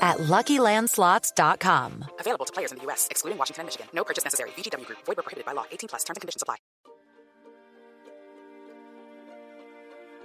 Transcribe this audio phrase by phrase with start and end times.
[0.00, 2.04] at LuckyLandSlots.com.
[2.20, 3.86] Available to players in the U.S., excluding Washington and Michigan.
[3.92, 4.50] No purchase necessary.
[4.50, 4.98] VGW Group.
[5.04, 5.64] Void where prohibited by law.
[5.70, 6.04] 18 plus.
[6.04, 6.56] Terms and conditions apply.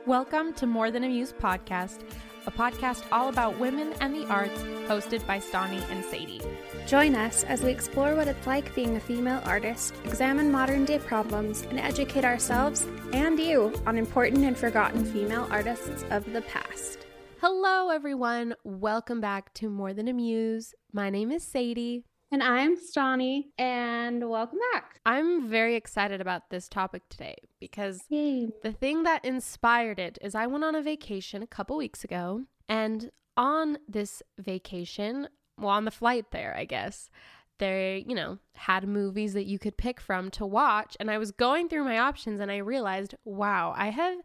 [0.08, 2.02] Welcome to More Than a Muse podcast,
[2.48, 6.42] a podcast all about women and the arts, hosted by Stani and Sadie.
[6.88, 10.98] Join us as we explore what it's like being a female artist, examine modern day
[10.98, 17.06] problems, and educate ourselves and you on important and forgotten female artists of the past.
[17.42, 18.54] Hello, everyone.
[18.64, 20.76] Welcome back to More Than a Muse.
[20.94, 22.06] My name is Sadie.
[22.32, 25.00] And I'm Stani, and welcome back.
[25.08, 28.52] I'm very excited about this topic today because Yay.
[28.62, 32.44] the thing that inspired it is I went on a vacation a couple weeks ago,
[32.70, 37.10] and on this vacation, well, on the flight there, I guess,
[37.58, 40.96] they, you know, had movies that you could pick from to watch.
[41.00, 44.20] And I was going through my options and I realized, wow, I have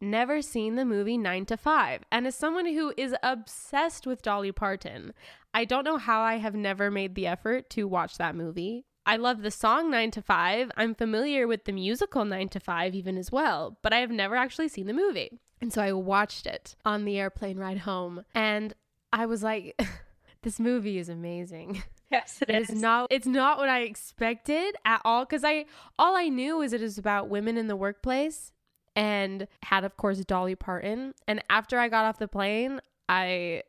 [0.00, 2.02] never seen the movie 9 to 5.
[2.10, 5.12] And as someone who is obsessed with Dolly Parton,
[5.54, 8.84] I don't know how I have never made the effort to watch that movie.
[9.08, 10.70] I love the song 9 to 5.
[10.76, 14.34] I'm familiar with the musical 9 to 5 even as well, but I have never
[14.34, 15.38] actually seen the movie.
[15.60, 18.74] And so I watched it on the airplane ride home and
[19.12, 19.80] I was like
[20.42, 21.82] this movie is amazing.
[22.08, 25.64] Yes, it It is not it's not what I expected at all cuz I
[25.98, 28.52] all I knew is it is about women in the workplace
[28.96, 33.62] and had of course Dolly Parton and after I got off the plane I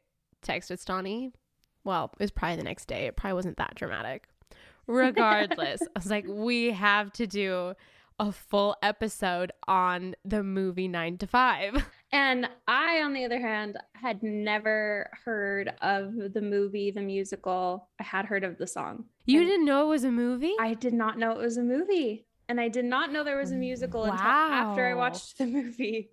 [0.44, 1.32] texted Stani
[1.84, 4.28] well it was probably the next day it probably wasn't that dramatic
[4.88, 7.74] regardless I was like we have to do
[8.20, 13.78] a full episode on the movie 9 to 5 And I, on the other hand,
[13.94, 17.90] had never heard of the movie, the musical.
[18.00, 19.06] I had heard of the song.
[19.26, 21.64] you And didn't know it was a movie I did not know it was a
[21.64, 22.26] movie.
[22.50, 26.10] And I did not know there was a musical until after I watched the movie.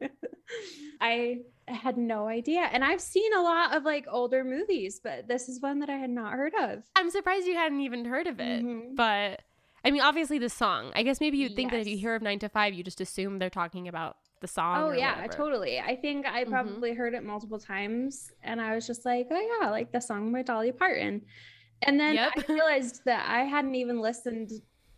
[1.01, 2.61] I had no idea.
[2.73, 5.97] And I've seen a lot of like older movies, but this is one that I
[5.97, 6.83] had not heard of.
[6.97, 8.65] I'm surprised you hadn't even heard of it.
[8.65, 8.97] Mhm.
[8.97, 9.43] But
[9.85, 10.93] I mean, obviously the song.
[10.95, 13.01] I guess maybe you'd think that if you hear of Nine to Five, you just
[13.01, 14.77] assume they're talking about the song.
[14.79, 15.33] Oh yeah, whatever.
[15.33, 15.79] totally.
[15.79, 16.51] I think I Mhm.
[16.51, 20.33] probably heard it multiple times and I was just like, oh yeah, like the song
[20.33, 21.23] by Dolly Parton.
[21.83, 22.33] And then Yep.
[22.49, 24.51] I realized that I hadn't even listened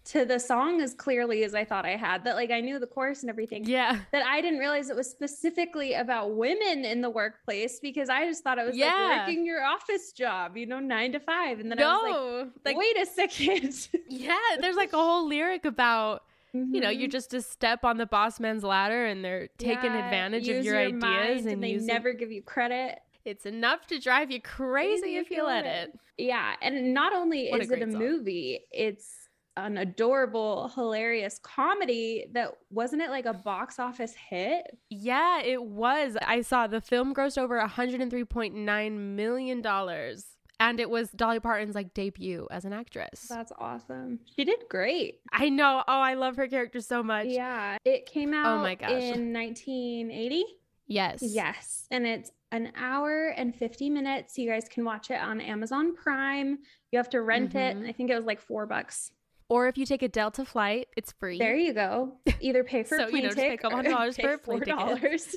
[0.07, 2.25] to the song as clearly as I thought I had.
[2.25, 3.65] That like I knew the chorus and everything.
[3.65, 3.99] Yeah.
[4.13, 8.43] That I didn't realize it was specifically about women in the workplace because I just
[8.45, 8.87] thought it was Yeah.
[8.95, 11.61] like working your office job, you know, nine to five.
[11.61, 13.89] And then I was like, like, wait a second.
[14.09, 16.23] yeah, there's like a whole lyric about
[16.53, 17.13] you know you're Mhm.
[17.13, 20.65] just a step on the boss man's ladder, and they're taking Yeah, advantage of use
[20.65, 22.99] your, ideas mind and they using- never give you credit.
[23.27, 25.93] It's enough to drive you crazy if you let it.
[26.17, 27.99] Yeah, and not only What is it a song.
[28.01, 29.26] movie, it's
[29.57, 34.67] an adorable, hilarious comedy that wasn't it like a box office hit?
[34.91, 36.17] Yeah, it was.
[36.23, 40.27] I saw the film grossed over 103.9 million dollars.
[40.59, 43.27] And it was Dolly Parton's like debut as an actress.
[43.29, 44.21] That's awesome.
[44.37, 45.21] She did great.
[45.31, 45.83] I know.
[45.87, 47.27] Oh, I love her character so much.
[47.27, 48.91] Yeah, it came out Oh my gosh.
[48.91, 50.45] in 1980.
[50.87, 51.19] Yes.
[51.21, 54.39] Yes, and it's an hour and 50 minutes.
[54.39, 56.59] You guys can watch it on Amazon Prime.
[56.91, 57.77] You have to rent it.
[57.77, 57.87] Mhm.
[57.87, 59.11] I think it was like 4 bucks.
[59.49, 61.39] Or if you take a Delta flight, it's free.
[61.39, 62.15] There you go.
[62.41, 64.17] Either pay for So, a you plane know, just pay a ticket or hundred dollars
[64.17, 65.35] for plane $4.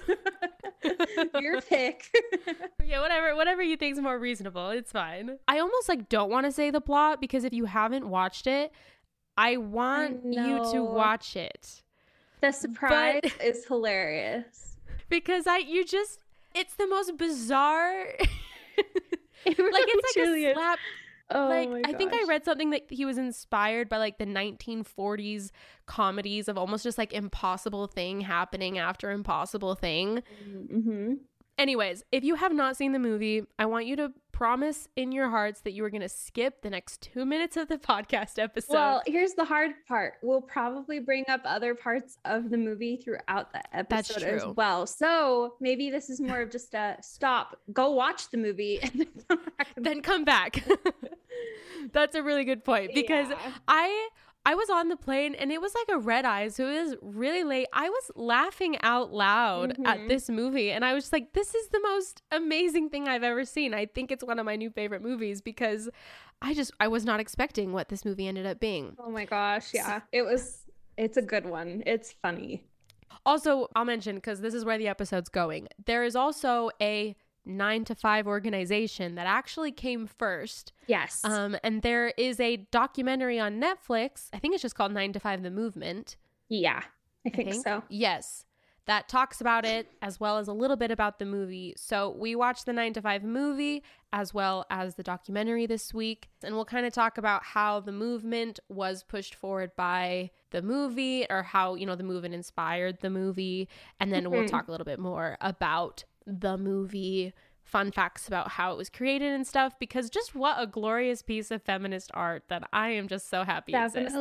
[1.41, 2.05] Your pick.
[2.83, 5.37] yeah, whatever, whatever you think's more reasonable, it's fine.
[5.47, 8.71] I almost like don't want to say the plot because if you haven't watched it,
[9.37, 11.83] I want you to watch it
[12.41, 14.77] The surprise is hilarious.
[15.07, 16.19] because I you just
[16.55, 18.05] it's the most bizarre.
[19.45, 20.53] It like it's like a is.
[20.53, 20.79] slap
[21.31, 25.51] Oh like I think I read something that he was inspired by like the 1940s
[25.85, 30.23] comedies of almost just like impossible thing happening after impossible thing.
[30.43, 31.13] Mm-hmm.
[31.59, 35.29] Anyways, if you have not seen the movie, I want you to promise in your
[35.29, 38.73] hearts that you are going to skip the next 2 minutes of the podcast episode.
[38.73, 40.13] Well, here's the hard part.
[40.23, 44.87] We'll probably bring up other parts of the movie throughout the episode as well.
[44.87, 49.11] So maybe this is more of just a stop, go watch the movie, and then
[49.27, 49.67] come back.
[49.75, 50.63] then come back.
[51.91, 53.37] That's a really good point because Yeah.
[53.67, 54.09] I
[54.45, 56.95] I was on the plane and it was like a red eye, so it was
[57.01, 57.67] really late.
[57.73, 60.07] I was laughing out loud at Mhm.
[60.07, 63.45] this movie and I was just like, this is the most amazing thing I've ever
[63.45, 63.73] seen.
[63.73, 65.89] I think it's one of my new favorite movies because
[66.41, 68.95] I just I was not expecting what this movie ended up being.
[68.97, 70.01] Oh my gosh, yeah.
[70.11, 70.65] It was
[70.97, 71.83] It's a good one.
[71.85, 72.65] It's funny.
[73.25, 75.67] Also, I'll mention because this is where the episode's going.
[75.85, 77.15] There is also a
[77.49, 80.71] nine to five organization that actually came first.
[80.87, 81.23] Yes.
[81.25, 84.27] Um, and there is a documentary on Netflix.
[84.33, 86.15] I think it's just called Nine to Five: The Movement.
[86.47, 86.83] yeah,
[87.25, 87.83] I think, so.
[87.89, 88.45] Yes.
[88.85, 91.75] That talks about it as well as a little bit about the movie.
[91.77, 96.27] So we watched the 9 to 5 movie as well as the documentary this week.
[96.41, 101.27] And we'll kind of talk about how the movement was pushed forward by the movie
[101.29, 103.69] or how, you know, the movement inspired the movie.
[103.99, 104.49] And then we'll Mhm.
[104.49, 107.33] talk a little bit more about the movie,
[107.63, 111.51] fun facts about how it was created and stuff because just what a glorious piece
[111.51, 114.17] of feminist art that I am just so happy exists.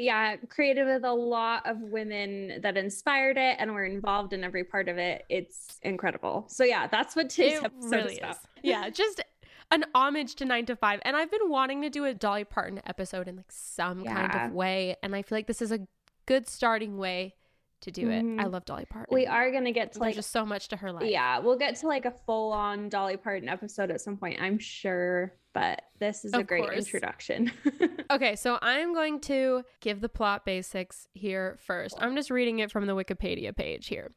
[0.00, 0.36] Yeah.
[0.48, 4.88] Created with a lot of women that inspired it and were involved in every part
[4.88, 5.24] of it.
[5.28, 6.46] It's incredible.
[6.48, 8.30] So yeah, that's what today's It episode really is about.
[8.34, 8.38] is.
[8.62, 9.22] Yeah, just
[9.70, 11.00] an homage to 9 to 5.
[11.04, 14.52] And I've been wanting to do a Dolly Parton episode in like some kind of
[14.52, 14.96] way.
[15.02, 15.80] And I feel like this is a
[16.26, 17.34] good starting way
[17.82, 18.18] to do it.
[18.18, 18.52] I Mhm.
[18.52, 19.14] love Dolly Parton.
[19.14, 21.04] We are gonna get to There's like just so much to her life.
[21.10, 24.58] yeah, we'll get to like a full on Dolly Parton episode at some point, I'm
[24.58, 25.34] sure.
[25.54, 26.78] But this is a great course.
[26.78, 27.50] introduction.
[28.10, 31.94] Okay, so I'm going to give the plot basics here first.
[32.00, 34.12] I'm just reading it from the Wikipedia page here.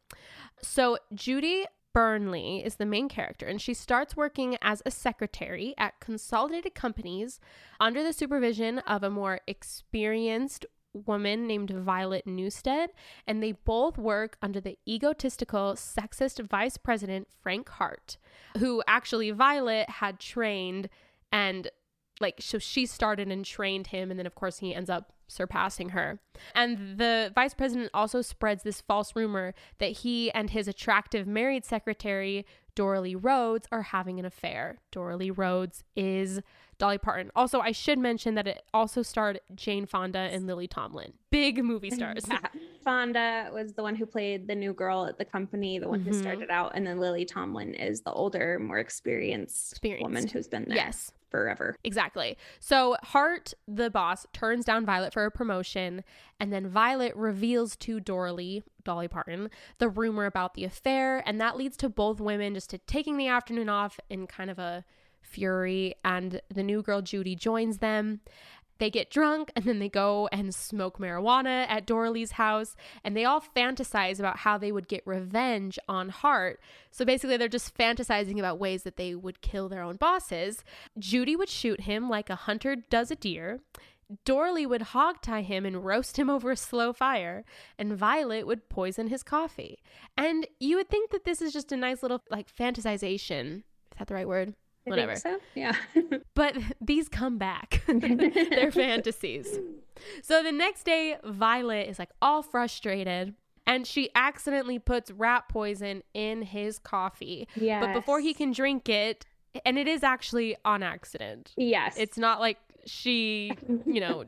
[0.62, 6.00] So, Judy Bernly is the main character, and she starts working as a secretary at
[6.00, 7.42] Consolidated Companies
[7.82, 12.92] under the supervision of a more experienced woman named Violet Newstead,
[13.28, 18.18] and they both work under the egotistical, sexist vice president Frank Hart,
[18.58, 20.90] who actually Violet had trained
[21.32, 21.70] and
[22.20, 25.90] like so she started and trained him and then of course he ends up surpassing
[25.90, 26.20] her
[26.54, 31.66] and the vice president also spreads this false rumor that he and his attractive married
[31.66, 32.46] secretary
[32.76, 34.80] Doralee Rhodes are having an affair.
[34.92, 36.42] Doralee Rhodes is
[36.82, 37.30] Dolly Parton.
[37.36, 41.14] Also, I should mention that it also starred Jane Fonda and Lily Tomlin.
[41.30, 42.26] Big movie stars.
[42.28, 42.40] Yeah.
[42.84, 46.10] Fonda was the one who played the new girl at the company, the one who
[46.10, 46.20] Mhm.
[46.20, 50.02] started out, and then Lily Tomlin is the older, more experienced, Experienced.
[50.04, 51.12] woman who's been there Yes.
[51.30, 51.76] forever.
[51.84, 52.36] Exactly.
[52.60, 56.04] So Hart, the boss, turns down Violet for a promotion,
[56.40, 61.58] and then Violet reveals to Doralee, Dolly Parton, the rumor about the affair, and that
[61.58, 64.84] leads to both women just to taking the afternoon off in kind of a
[65.22, 68.22] fury, and the new girl Judy joins them.
[68.82, 73.26] They get drunk and then they go and smoke marijuana at Doralee's house and they
[73.26, 76.60] all fantasize about how they would get revenge on Hart.
[76.90, 80.64] So basically, they're just fantasizing about ways that they would kill their own bosses.
[80.98, 83.60] Judy would shoot him like a hunter does a deer.
[84.26, 87.46] Doralee would hogtie him and roast him over a slow fire,
[87.78, 89.78] and Violet would poison his coffee.
[90.18, 93.58] And you would think that this is just a nice little like fantasization.
[93.58, 94.56] Is that the right word?
[94.86, 95.16] Whatever.
[95.16, 95.40] so.
[95.56, 95.76] Yeah.
[96.34, 97.84] But these come back.
[97.88, 99.60] They're fantasies.
[100.24, 103.36] So the next day, Violet is like all frustrated
[103.68, 107.48] and she accidentally puts rat poison in his coffee.
[107.56, 107.80] yeah.
[107.80, 109.26] But before he can drink it,
[109.66, 111.52] and it is actually on accident.
[111.58, 111.96] Yes.
[111.98, 113.52] It's not like she,
[113.86, 114.26] you know,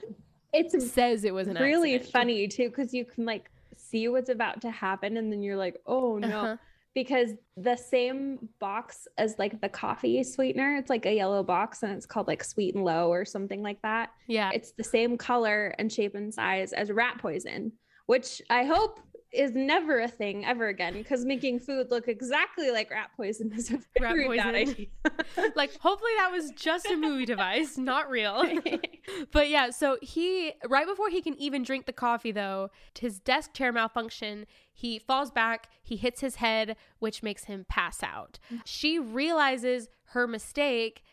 [0.54, 2.12] it's says it was an really accident.
[2.14, 5.78] funny too because you can like see what's about to happen and then you're like
[5.88, 6.58] oh no Uh-huh.
[6.96, 11.92] Because the same box as like the coffee sweetener it's like a yellow box and
[11.94, 14.52] it's called like sweet and low or something like that Yeah.
[14.54, 17.72] it's the same color and shape and size as rat poison
[18.06, 19.00] which i hope
[19.34, 23.72] is never a thing ever again because making food look exactly like rat poison is
[23.72, 24.88] a Rat very bad idea
[25.56, 28.44] like hopefully that was just a movie device, not real.
[29.32, 32.70] but yeah, so he right before he can even drink the coffee though,
[33.00, 38.04] his desk chair malfunction, he falls back, he hits his head, which makes him pass
[38.04, 38.40] out.
[38.52, 38.62] Mm.
[38.66, 41.04] She realizes her mistake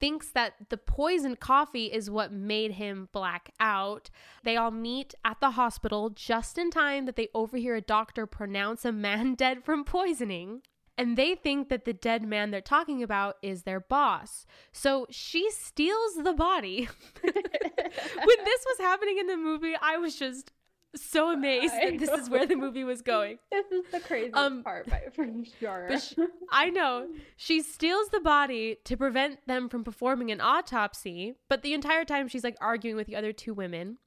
[0.00, 4.10] thinks that the poisoned coffee is what made him black out.
[4.42, 8.84] They all meet at the hospital just in time that they overhear a doctor pronounce
[8.84, 10.62] a man dead from poisoning.
[10.98, 14.44] And they think that the dead man they're talking about is their boss.
[14.70, 16.88] So she steals the body.
[17.22, 20.52] when this was happening in the movie, I was just
[20.96, 23.38] so amazed I that this is where the movie was going.
[23.52, 25.26] this is the craziest Um, part by for
[25.60, 26.14] sure But sh-
[26.50, 27.06] I know.
[27.36, 32.28] She steals the body to prevent them from performing an autopsy, but the entire time
[32.28, 33.98] she's like arguing with the other two women.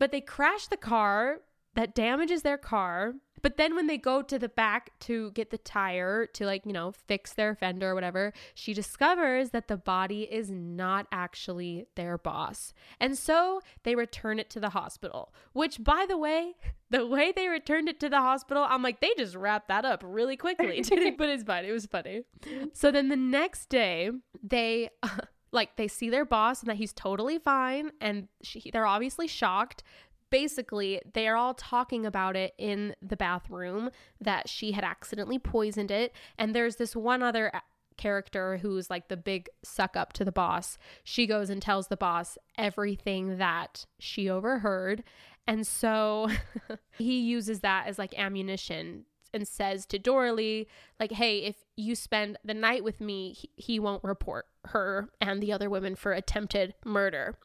[0.00, 1.40] But they crash the car
[1.78, 3.14] that damages their car.
[3.40, 6.72] But then when they go to the back to get the tire to like, you
[6.72, 12.18] know, fix their fender or whatever, she discovers that the body is not actually their
[12.18, 12.74] boss.
[12.98, 16.56] And so they return it to the hospital, which by the way,
[16.90, 20.02] the way they returned it to the hospital, I'm like, they just wrapped that up
[20.04, 20.82] really quickly.
[21.16, 21.64] but it's fine.
[21.64, 22.22] It was funny.
[22.72, 24.10] So then the next day,
[24.42, 24.90] they
[25.52, 29.82] like they see their boss and that he's totally fine and she, they're obviously shocked
[30.30, 36.14] basically they're all talking about it in the bathroom that she had accidentally poisoned it.
[36.38, 37.52] And there's this one other
[37.96, 40.78] character who's like the big suck up to the boss.
[41.04, 45.04] She goes and tells the boss everything that she overheard.
[45.46, 46.28] And so
[46.98, 49.04] he uses that as like ammunition
[49.34, 50.66] and says to Doralee,
[50.98, 55.42] like, hey, if you spend the night with me, he, he won't report her and
[55.42, 57.36] the other women for attempted murder.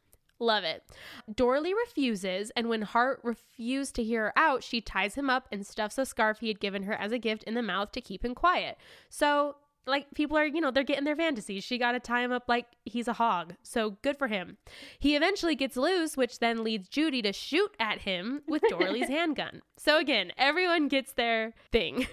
[0.43, 0.83] Love it.
[1.31, 5.65] Doralee refuses, and when Hart refused to hear her out, she ties him up and
[5.65, 8.25] stuffs a scarf he had given her as a gift in the mouth to keep
[8.25, 8.77] him quiet.
[9.09, 11.63] So, like, people are, you know, they're getting their fantasies.
[11.63, 13.55] She got to tie him up like he's a hog.
[13.63, 14.57] So, good for him.
[14.99, 19.61] He eventually gets loose, which then leads Judy to shoot at him with Doralee's handgun.
[19.77, 22.07] So, again, everyone gets their thing.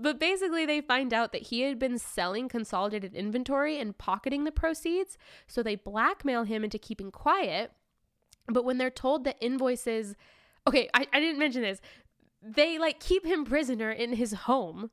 [0.00, 4.52] But basically, they find out that he had been selling consolidated inventory and pocketing the
[4.52, 5.16] proceeds.
[5.46, 7.72] So they blackmail him into keeping quiet.
[8.48, 10.16] But when they're told that invoices,
[10.66, 11.80] okay, I, I didn't mention this,
[12.42, 14.90] they like keep him prisoner in his home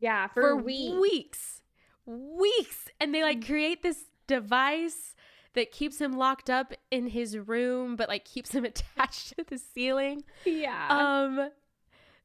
[0.00, 1.00] Yeah, for, for weeks.
[1.00, 1.62] weeks.
[2.06, 2.88] Weeks.
[3.00, 5.14] And they like create this device
[5.54, 9.58] that keeps him locked up in his room, but like keeps him attached to the
[9.58, 10.24] ceiling.
[10.44, 10.88] Yeah.
[10.90, 11.50] Um.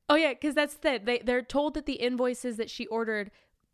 [0.09, 3.31] Oh yeah, because that's the they they're told that the invoices that she ordered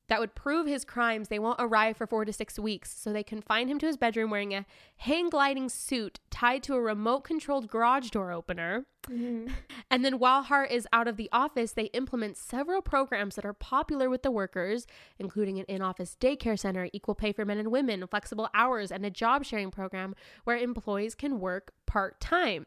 [0.10, 3.24] that would prove his crimes they won't arrive for four to six weeks, so they
[3.24, 4.66] confine him to his bedroom wearing a
[4.98, 8.86] hang gliding suit tied to a remote controlled garage door opener.
[9.08, 9.54] Mm-hmm.
[9.90, 13.54] And then while Hart is out of the office, they implement several programs that are
[13.54, 14.86] popular with the workers,
[15.18, 19.06] including an in office daycare center, equal pay for men and women, flexible hours, and
[19.06, 22.66] a job sharing program where employees can work part time.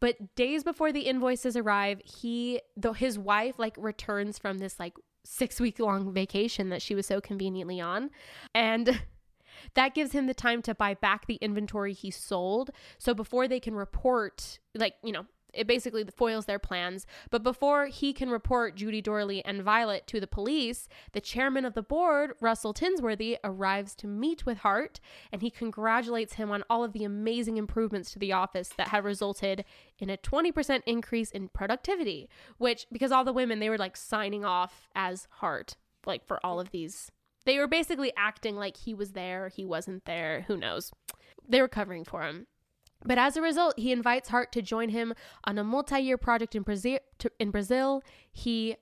[0.00, 4.94] But days before the invoices arrive, he, though his wife, like returns from this like
[5.24, 8.10] six week long vacation that she was so conveniently on.
[8.54, 9.02] And
[9.74, 12.70] that gives him the time to buy back the inventory he sold.
[12.98, 17.06] So before they can report, like, you know, it basically foils their plans.
[17.30, 21.74] But before he can report Judy Doralee and Violet to the police, the chairman of
[21.74, 26.84] the board, Russell Tinsworthy, arrives to meet with Hart and he congratulates him on all
[26.84, 29.64] of the amazing improvements to the office that had resulted
[29.98, 32.28] in a 20% increase in productivity,
[32.58, 36.60] which, because all the women, they were like signing off as Hart, like for all
[36.60, 37.10] of these.
[37.44, 40.92] They were basically acting like he was there, he wasn't there, who knows.
[41.48, 42.46] They were covering for him.
[43.04, 46.62] But as a result, he invites Hart to join him on a multi-year project in
[46.62, 46.98] Brazil.
[47.38, 48.76] In Brazil, he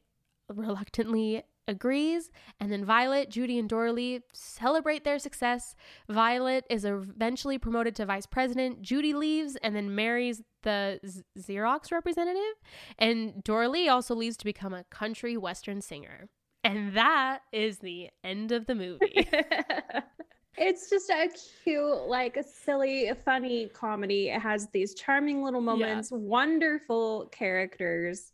[0.49, 5.75] reluctantly agrees, and then Violet, Judy, and Doralee celebrate their success.
[6.09, 8.83] Violet is eventually promoted to vice president.
[8.83, 12.61] Judy leaves and then marries the Z- Xerox representative,
[12.99, 16.29] and Doralee also leaves to become a country western singer.
[16.63, 19.29] And that is the end of the movie.
[20.61, 21.29] it's just a
[21.65, 24.29] cute, like a silly, funny comedy.
[24.29, 28.33] It has these charming little moments, wonderful characters.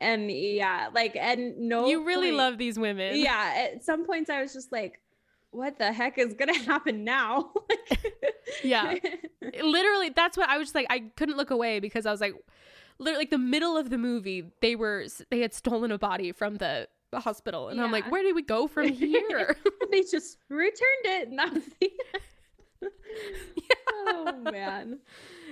[0.00, 3.16] And yeah, like and no you really point- love these women.
[3.18, 5.00] Yeah, at some points I was just like,
[5.50, 7.52] what the heck is gonna happen now?
[8.64, 8.96] Yeah.
[9.62, 12.34] literally that's what i was just like i couldn't look away because i was like
[12.98, 16.56] literally like the middle of the movie they were they had stolen a body from
[16.56, 16.88] the
[17.18, 17.68] hospital.
[17.68, 19.56] And i'm like where do we go from here?
[19.90, 21.90] They just returned it and that was the
[23.92, 25.00] Oh man.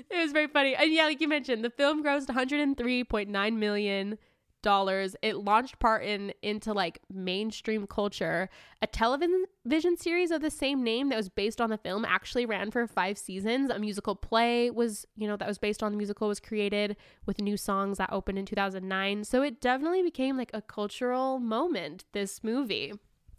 [0.08, 0.76] it was very funny.
[0.76, 4.18] And yeah like you mentioned the film grossed 103.9 million
[4.62, 5.16] dollars.
[5.22, 8.48] It launched part in into like mainstream culture.
[8.82, 12.70] A television series of the same name that was based on the film actually ran
[12.70, 13.70] for five seasons.
[13.70, 16.96] A musical play was you know that was based on the musical was created
[17.26, 22.04] with new songs that opened in 2009 so it definitely became like a cultural moment
[22.12, 22.92] this movie.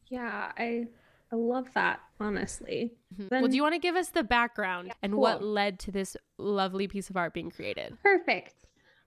[0.09, 0.87] Yeah, I
[1.31, 2.93] I love that, honestly.
[3.13, 3.27] Mm-hmm.
[3.29, 6.17] well Then- do you want to give us the background and what led to this
[6.37, 7.97] lovely piece of art being created?
[8.01, 8.55] Perfect.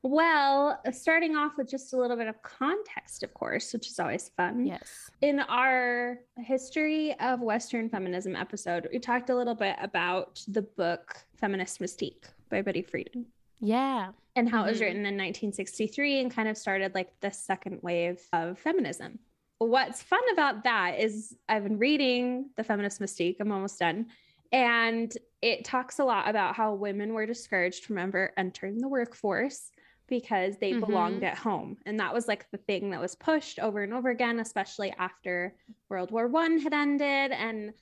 [0.04, 4.30] Well, starting off with just a little bit of context, of course, which is always
[4.36, 4.66] fun.
[4.66, 10.62] yes In our history of Western feminism episode, we talked a little bit about the
[10.62, 13.24] book Feminist Mystique by Betty Friedan
[13.64, 14.80] yeah and how it was Mhm.
[14.82, 19.18] written in 1963 and kind of started like the second wave of feminism.
[19.58, 24.06] What's fun about that is I've been reading The Feminist Mystique, I'm almost done,
[24.50, 29.70] and it talks a lot about how women were discouraged from ever entering the workforce
[30.12, 31.78] because they belonged at home.
[31.86, 35.54] And that was like the thing that was pushed over and over again, especially after
[35.88, 37.72] World War One had ended and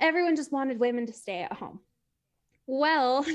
[0.00, 1.80] everyone just wanted women to stay at home.
[2.68, 3.26] Well,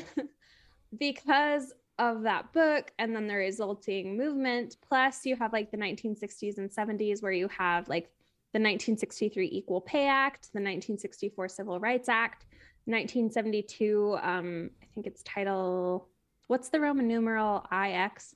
[0.98, 6.58] because of that book and then the resulting movement, plus you have like the 1960s
[6.58, 8.06] and 70s where you have like
[8.54, 12.46] the 1963 Equal Pay Act, the 1964 Civil Rights Act,
[12.86, 16.08] 1972, um, I think it's Title,
[16.52, 18.36] what's the Roman numeral IX?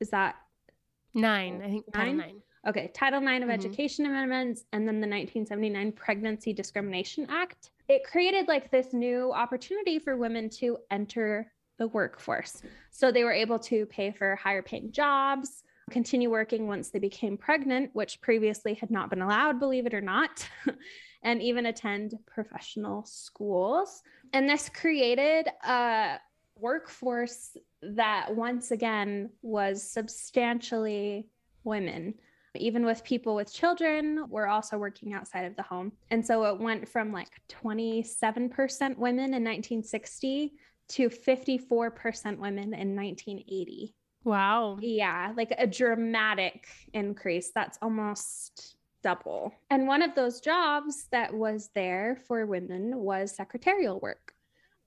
[0.00, 0.36] Is that
[1.12, 2.16] Nine, I think Title Nine?
[2.16, 2.42] Nine.
[2.66, 3.52] Okay, Title IX of Mhm.
[3.52, 7.72] Education Amendments and then the 1979 Pregnancy Discrimination Act.
[7.88, 12.62] It created like this new opportunity for women to enter the workforce.
[12.90, 17.36] So they were able to pay for higher paying jobs, continue working once they became
[17.36, 20.48] pregnant, which previously had not been allowed, believe it or not,
[21.22, 24.02] and even attend professional schools.
[24.32, 26.18] And this created a
[26.58, 31.28] workforce that once again was substantially
[31.64, 32.14] women
[32.58, 35.92] even with people with children, we're also working outside of the home.
[36.10, 40.52] And so it went from like 27% women in 1960
[40.88, 43.94] to 54% women in 1980.
[44.24, 44.78] Wow.
[44.80, 47.52] Yeah, like a dramatic increase.
[47.54, 49.54] That's almost double.
[49.70, 54.34] And one of those jobs that was there for women was secretarial work,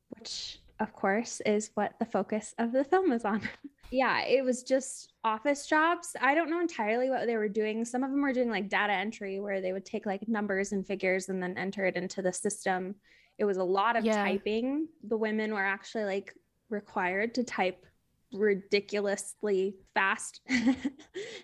[0.10, 3.42] which of course is what the focus of the film is on.
[3.92, 6.16] yeah, it was just office jobs.
[6.22, 7.84] I don't know entirely what they were doing.
[7.86, 10.86] Some of them were doing like data entry where they would take like numbers and
[10.86, 12.96] figures and then enter it into the system.
[13.38, 14.24] It was a lot of Yeah.
[14.24, 14.88] typing.
[15.08, 16.34] The women were actually like
[16.70, 17.86] required to type
[18.34, 20.42] ridiculously fast.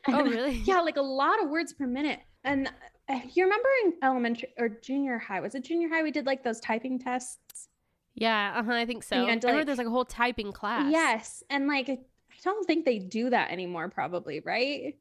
[0.07, 0.61] Oh, really?
[0.65, 2.19] Yeah, like a lot of words per minute.
[2.43, 2.71] And
[3.09, 6.03] uh, you remember in elementary or junior high, was it junior high?
[6.03, 7.69] We did like those typing tests.
[8.15, 9.15] Yeah, uh-huh, I think so.
[9.15, 10.91] you I like- there's like a whole typing class.
[10.91, 11.43] Yes.
[11.49, 11.97] And like, I
[12.43, 14.95] don't think they do that anymore, probably, right?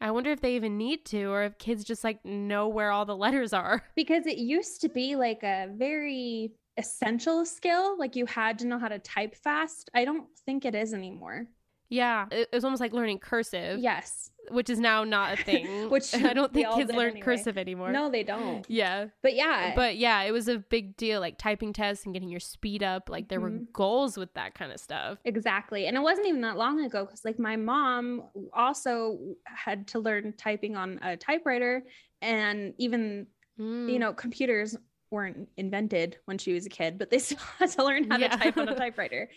[0.00, 3.04] I wonder if they even need to or if kids just like know where all
[3.06, 3.82] the letters are.
[3.96, 7.98] Because it used to be like a very essential skill.
[7.98, 9.90] Like you had to know how to type fast.
[9.94, 11.46] I don't think it is anymore.
[11.88, 14.30] Yeah, it was almost like learning cursive, Yes.
[14.50, 15.88] Which is now not a thing.
[15.90, 17.20] Which I don't think kids learn anyway.
[17.20, 17.90] cursive anymore.
[17.92, 18.64] No, they don't.
[18.68, 19.06] Yeah.
[19.22, 19.72] But yeah.
[19.74, 23.08] But yeah, it was a big deal like typing tests and getting your speed up.
[23.08, 23.72] Like there were Mhm.
[23.72, 25.18] goals with that kind of stuff.
[25.24, 25.86] Exactly.
[25.86, 28.22] And it wasn't even that long ago because, like, my mom
[28.52, 31.84] also had to learn typing on a typewriter.
[32.22, 33.26] And even,
[33.56, 33.98] you Mm.
[34.00, 34.76] know, computers
[35.10, 38.28] weren't invented when she was a kid, but they still had to learn how Yeah.
[38.28, 39.30] to type on a typewriter.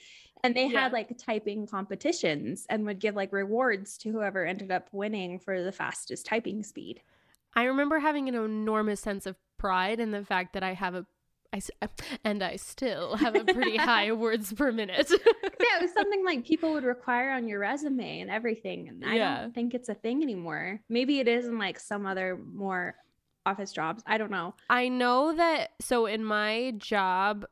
[0.43, 0.81] And they Yeah.
[0.83, 5.63] had like typing competitions and would give like rewards to whoever ended up winning for
[5.63, 7.01] the fastest typing speed.
[7.55, 11.05] I remember having an enormous sense of pride in the fact that I have a
[11.53, 11.61] I,
[12.23, 15.09] and I still have a pretty high words per minute.
[15.11, 18.89] yeah, it was something like people would require on your resume and everything.
[18.89, 19.41] And I Yeah.
[19.43, 20.81] don't think it's a thing anymore.
[20.89, 22.95] Maybe it is in like some other more
[23.45, 24.03] office jobs.
[24.05, 24.53] I don't know.
[24.69, 27.45] I know that so in my job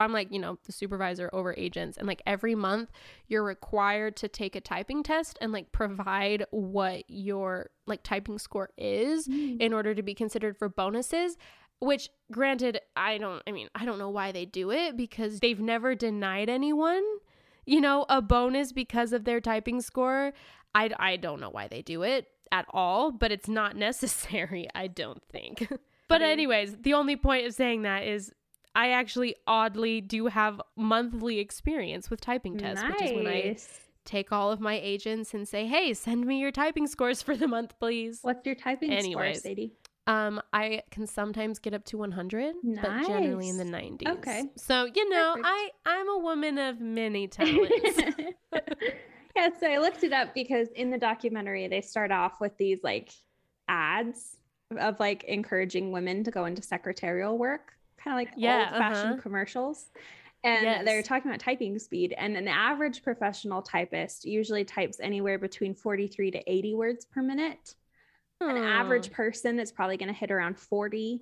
[0.00, 2.90] I'm like, you know, the supervisor over agents and like every month
[3.28, 8.70] you're required to take a typing test and like provide what your like typing score
[8.78, 9.60] is mm.
[9.60, 11.36] in order to be considered for bonuses
[11.80, 15.60] which granted I don't I mean I don't know why they do it because they've
[15.60, 17.02] never denied anyone
[17.66, 20.32] you know a bonus because of their typing score.
[20.74, 24.86] I I don't know why they do it at all but it's not necessary I
[24.86, 25.68] don't think.
[26.08, 28.32] But anyways the only point of saying that is
[28.74, 33.56] I actually oddly do have monthly experience with typing tests which is when I
[34.04, 37.46] take all of my agents and say hey send me your typing scores for the
[37.48, 39.38] month please What's your typing Anyways.
[39.42, 39.72] score, Sadie?
[40.06, 44.08] um, I can sometimes get up to 100, but generally in the 90s.
[44.08, 44.44] Okay.
[44.56, 45.46] So, you know, Perfect.
[45.46, 48.00] I I'm a woman of many talents.
[49.36, 52.80] yeah, so I looked it up because in the documentary they start off with these
[52.82, 53.12] like
[53.68, 54.36] ads
[54.76, 59.22] of like encouraging women to go into secretarial work, kind of like Yeah, old-fashioned uh-huh.
[59.22, 59.86] commercials.
[60.42, 65.74] And they're talking about typing speed, and an average professional typist usually types anywhere between
[65.74, 67.74] 43 to 80 words per minute.
[68.40, 71.20] An average person is probably going to hit around 40,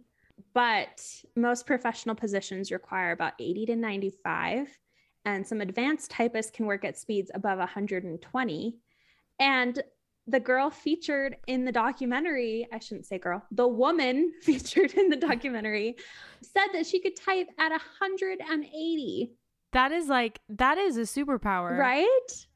[0.54, 4.78] but most professional positions require about 80 to 95.
[5.24, 8.78] And some advanced typists can work at speeds above 120.
[9.40, 9.82] And
[10.28, 15.16] the girl featured in the documentary, I shouldn't say girl, the woman featured in the
[15.16, 15.96] documentary
[16.42, 19.32] said that she could type at 180,
[19.72, 21.76] That is like that is a superpower.
[21.76, 22.46] right?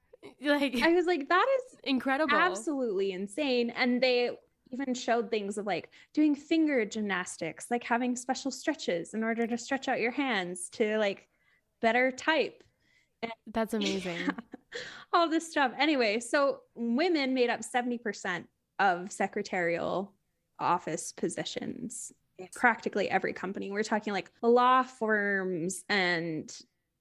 [0.41, 2.37] Like I was like, that is incredible.
[2.37, 3.71] absolutely insane.
[3.71, 4.31] And they
[4.71, 9.59] even showed things of like doing finger gymnastics, like having special stretches in order to
[9.59, 11.27] stretch out your hands to like
[11.81, 12.63] better type.
[13.53, 14.19] That's amazing.
[15.13, 15.73] All this stuff.
[15.79, 18.45] Anyway, so women made up 70%
[18.79, 20.13] of secretarial
[20.59, 23.71] office positions in practically every company.
[23.71, 26.55] We're talking like law firms and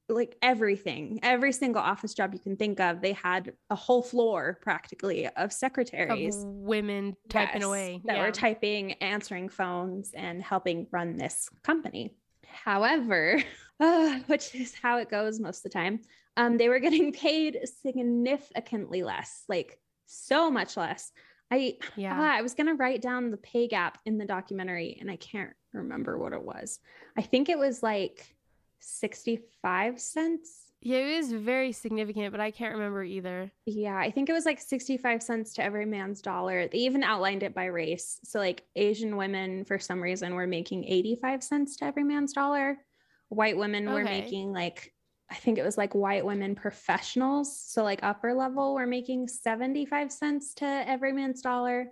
[0.10, 4.60] like everything, every single office job you can think of, they had a whole floor
[4.62, 8.02] practically of Of secretaries women typing Yes, away.
[8.06, 8.26] that yeah.
[8.26, 12.16] were typing, answering phones, and helping run this company.
[12.46, 13.42] However,
[13.80, 16.02] uh, which is how it goes most of the time,
[16.38, 21.12] um, they were getting paid significantly less, like so much less.
[21.52, 22.18] I Yeah.
[22.18, 25.52] ah, I was gonna write down the pay gap in the documentary, and I can't
[25.74, 26.80] remember what it was.
[27.18, 28.36] I think it was like
[28.80, 30.72] sixty-five cents.
[30.84, 33.52] Yeah, it is very significant, but I can't remember either.
[33.68, 36.68] Yeah, I think it was like 65 cents to every man's dollar.
[36.68, 38.20] They even outlined it by race.
[38.24, 42.80] So, like, Asian women, for some reason, were making 85 cents to every man's dollar.
[43.30, 44.92] White women were making like,
[45.32, 47.58] I think it was like white women professionals.
[47.58, 51.88] So, like, upper level were making 75 cents to every man's dollar.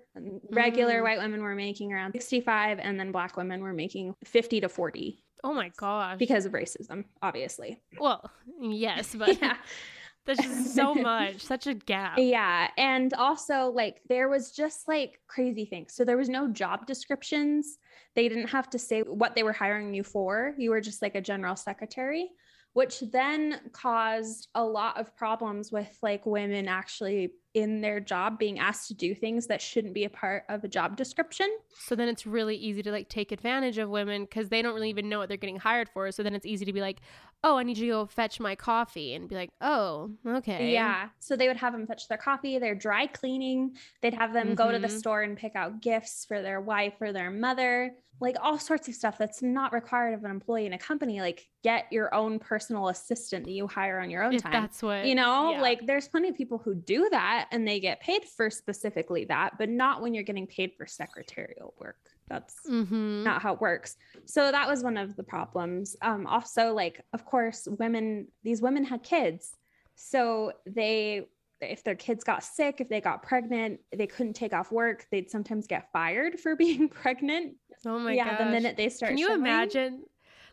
[0.51, 1.03] Regular Mm.
[1.03, 5.23] white women were making around 65, and then black women were making 50 to 40
[5.43, 6.17] Oh my gosh.
[6.19, 7.81] because of racism, obviously.
[7.97, 8.29] well,
[8.61, 9.55] yes, but yeah.
[10.25, 12.17] that's just so much, such a gap.
[12.17, 12.67] Yeah.
[12.77, 15.93] And also, like, there was just like crazy things.
[15.95, 17.77] So there was no job descriptions.
[18.15, 20.53] They didn't have to say what they were hiring you for.
[20.57, 22.29] You were just like a general secretary,
[22.73, 28.59] which then caused a lot of problems with like women actually in their job being
[28.59, 31.49] asked to do things that shouldn't be a part of a job description.
[31.79, 34.89] So then it's really easy to like take advantage of women because they don't really
[34.89, 36.11] even know what they're getting hired for.
[36.11, 36.99] So then it's easy to be like,
[37.43, 40.71] oh, I need you to go fetch my coffee and be like, oh, okay.
[40.73, 41.09] Yeah.
[41.19, 43.75] So they would have them fetch their coffee, their dry cleaning.
[44.01, 44.99] They'd have them go to the Mhm.
[44.99, 48.93] store and pick out gifts for their wife or their mother, like all sorts of
[48.95, 51.21] stuff that's not required of an employee in a company.
[51.21, 54.51] Like get your own personal assistant that you hire on your own If time.
[54.51, 55.61] that's what you know, yeah.
[55.61, 59.57] like there's plenty of people who do that and they get paid for specifically that,
[59.57, 61.97] but not when you're getting paid for secretarial work.
[62.27, 63.23] That's Mhm.
[63.23, 63.95] not how it works.
[64.25, 65.95] So that was one of the problems.
[66.01, 69.55] Um, also, like, of course, women, these women had kids.
[69.95, 71.27] So they,
[71.61, 75.05] if their kids got sick, if they got pregnant, they couldn't take off work.
[75.11, 77.55] They'd sometimes get fired for being pregnant.
[77.85, 78.17] Oh my god!
[78.17, 78.39] yeah, gosh.
[78.39, 79.09] the minute they start.
[79.09, 79.39] Can you showing.
[79.41, 80.03] imagine?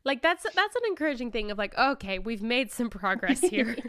[0.04, 3.76] Like that's that's an encouraging thing of like, okay, we've made some progress here.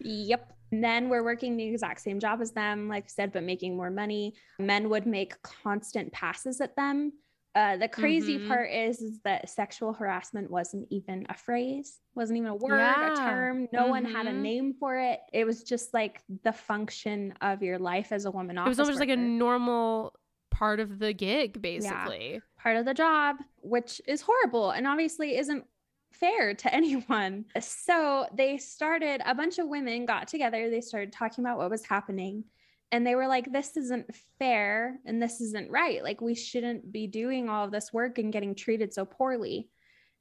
[0.00, 0.52] Yep.
[0.72, 3.76] And then we're working the exact same job as them, like I said, but making
[3.76, 4.34] more money.
[4.58, 7.12] Men would make constant passes at them.
[7.54, 8.46] Uh, the crazy Mhm.
[8.46, 13.12] part is, is that sexual harassment wasn't even a phrase, wasn't even a word, Yeah.
[13.12, 13.68] a term.
[13.72, 14.40] No one had a Mhm.
[14.42, 15.20] name for it.
[15.32, 18.58] It was just like the function of your life as a woman.
[18.58, 20.14] it was almost like a normal
[20.50, 22.40] part of the gig, basically.
[22.58, 25.64] part of the job, which is horrible and obviously isn't
[26.12, 27.44] fair to anyone.
[27.60, 31.84] So they started, a bunch of women got together, they started talking about what was
[31.84, 32.44] happening.
[32.90, 36.02] And they were like, this isn't fair and this isn't right.
[36.02, 39.68] Like, we shouldn't be doing all of this work and getting treated so poorly.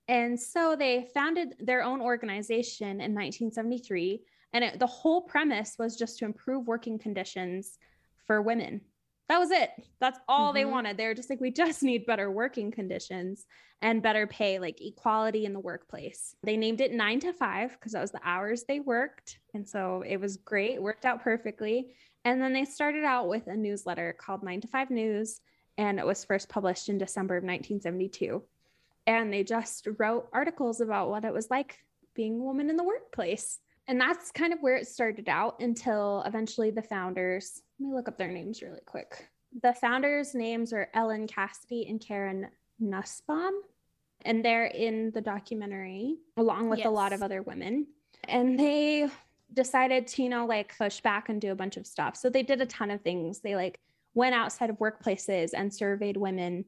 [0.10, 4.22] And so they founded their own organization in 1973.
[4.54, 7.78] And it, the whole premise was just to improve working conditions
[8.26, 8.82] for women.
[9.30, 9.72] That was it.
[10.00, 10.72] That's all they Mhm.
[10.72, 10.98] wanted.
[10.98, 13.46] They were just like, we just need better working conditions
[13.82, 16.36] and better pay, like equality in the workplace.
[16.44, 19.40] They named it nine to five because that was the hours they worked.
[19.54, 21.94] And so it was great, it worked out perfectly.
[22.24, 25.40] And then they started out with a newsletter called Nine to Five News.
[25.78, 28.44] And it was first published in December of 1972.
[29.06, 31.78] And they just wrote articles about what it was like
[32.16, 33.60] being a woman in the workplace.
[33.88, 38.08] And that's kind of where it started out until eventually the founders, let me look
[38.08, 39.30] up their names really quick.
[39.62, 42.48] The founders' names are Ellen Cassedy and Karen
[42.80, 43.54] Nussbaum.
[44.26, 47.88] And they're in the documentary along with a lot of other women.
[48.28, 49.10] And they
[49.54, 52.18] decided to, you know, like push back and do a bunch of stuff.
[52.18, 53.40] So they did a ton of things.
[53.40, 53.80] They like
[54.16, 56.66] went outside of workplaces and surveyed women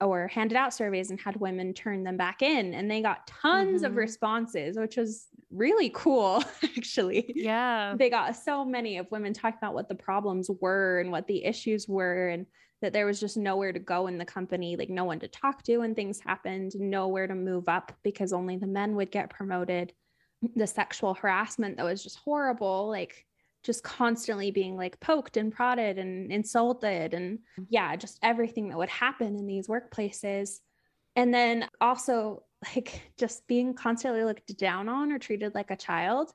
[0.00, 2.74] or handed out surveys and had women turn them back in.
[2.74, 3.96] And they got tons of Mhm.
[3.96, 6.42] responses, which was really cool,
[6.76, 7.32] actually.
[7.34, 7.94] Yeah.
[7.98, 11.44] They got so many of women talking about what the problems were and what the
[11.44, 12.46] issues were, and
[12.82, 15.62] that there was just nowhere to go in the company, like no one to talk
[15.64, 19.92] to when things happened, nowhere to move up because only the men would get promoted.
[20.56, 23.26] The sexual harassment that was just horrible, like
[23.62, 28.88] just constantly being like poked and prodded and insulted and yeah just everything that would
[28.88, 30.60] happen in these workplaces
[31.16, 36.32] and then also like just being constantly looked down on or treated like a child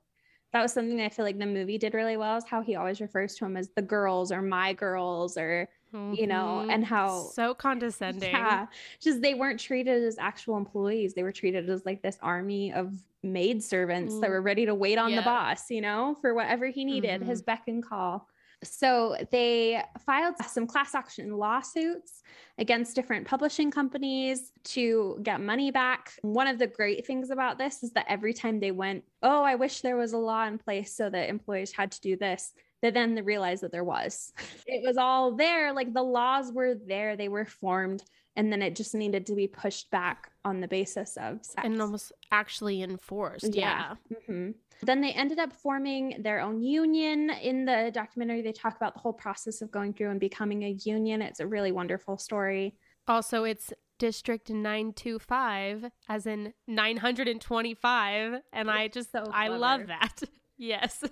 [0.53, 2.75] that was something that i feel like the movie did really well is how he
[2.75, 5.67] always refers to them as the girls or my girls or
[6.11, 6.71] you know, Mhm.
[6.73, 8.29] and how so condescending.
[8.31, 8.67] yeah,
[8.99, 11.13] just they weren't treated as actual employees.
[11.13, 14.29] They were treated as like this army of maid servants that Mm.
[14.29, 15.21] were ready to wait on Yeah.
[15.21, 18.27] the boss, you know, for whatever he needed, his beck and call.
[18.65, 22.23] So they filed some class action lawsuits
[22.57, 26.13] against different publishing companies to get money back.
[26.21, 29.55] One of the great things about this is that every time they went, Oh, I
[29.55, 32.91] wish there was a law in place so that employees had to do this, they
[32.91, 34.33] then realized that there was.
[34.67, 35.73] It was all there.
[35.73, 38.03] Like the laws were there, they were formed,
[38.35, 41.55] and then it just needed to be pushed back on the basis of sex.
[41.63, 43.53] And almost actually enforced.
[43.53, 43.95] Yeah.
[44.27, 44.51] hmm
[44.83, 47.31] Then they ended up forming their own union.
[47.41, 50.77] In the documentary, they talk about the whole process of going through and becoming a
[50.83, 51.21] union.
[51.21, 52.75] It's a really wonderful story.
[53.07, 58.41] Also, it's District 925, as in 925.
[58.53, 60.21] And I just, So I love that.
[60.57, 61.03] yes.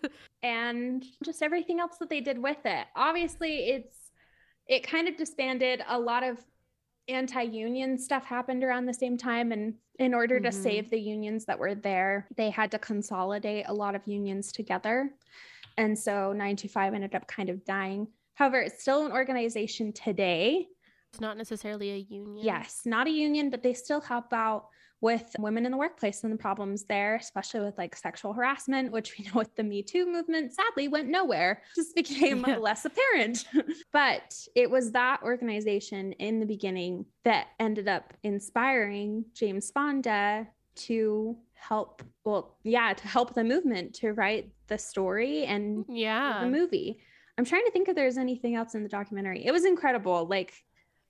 [0.44, 2.86] and just everything else that they did with it.
[2.96, 3.98] Obviously, it's
[4.68, 5.82] it kind of disbanded.
[5.88, 6.38] A lot of
[7.08, 10.54] anti-union stuff happened around the same time and in order to Mhm.
[10.54, 15.14] save the unions that were there, they had to consolidate a lot of unions together.
[15.78, 18.08] And so 925 ended up kind of dying.
[18.36, 20.68] However, it's still an organization today.
[21.12, 22.44] It's not necessarily a union.
[22.44, 24.70] Yes, not a union, but they still help out
[25.04, 29.18] with women in the workplace and the problems there, especially with like sexual harassment, which
[29.20, 32.56] we know with the Me Too movement sadly went nowhere, just became Yeah.
[32.58, 33.44] less apparent.
[33.92, 41.36] but it was that organization in the beginning that ended up inspiring Jane Fonda to
[41.54, 46.46] help, well, yeah, to help the movement to write the story and Yeah.
[46.46, 47.00] the movie.
[47.38, 49.46] I'm trying to think if there's anything else in the documentary.
[49.46, 50.26] It was incredible.
[50.28, 50.54] Like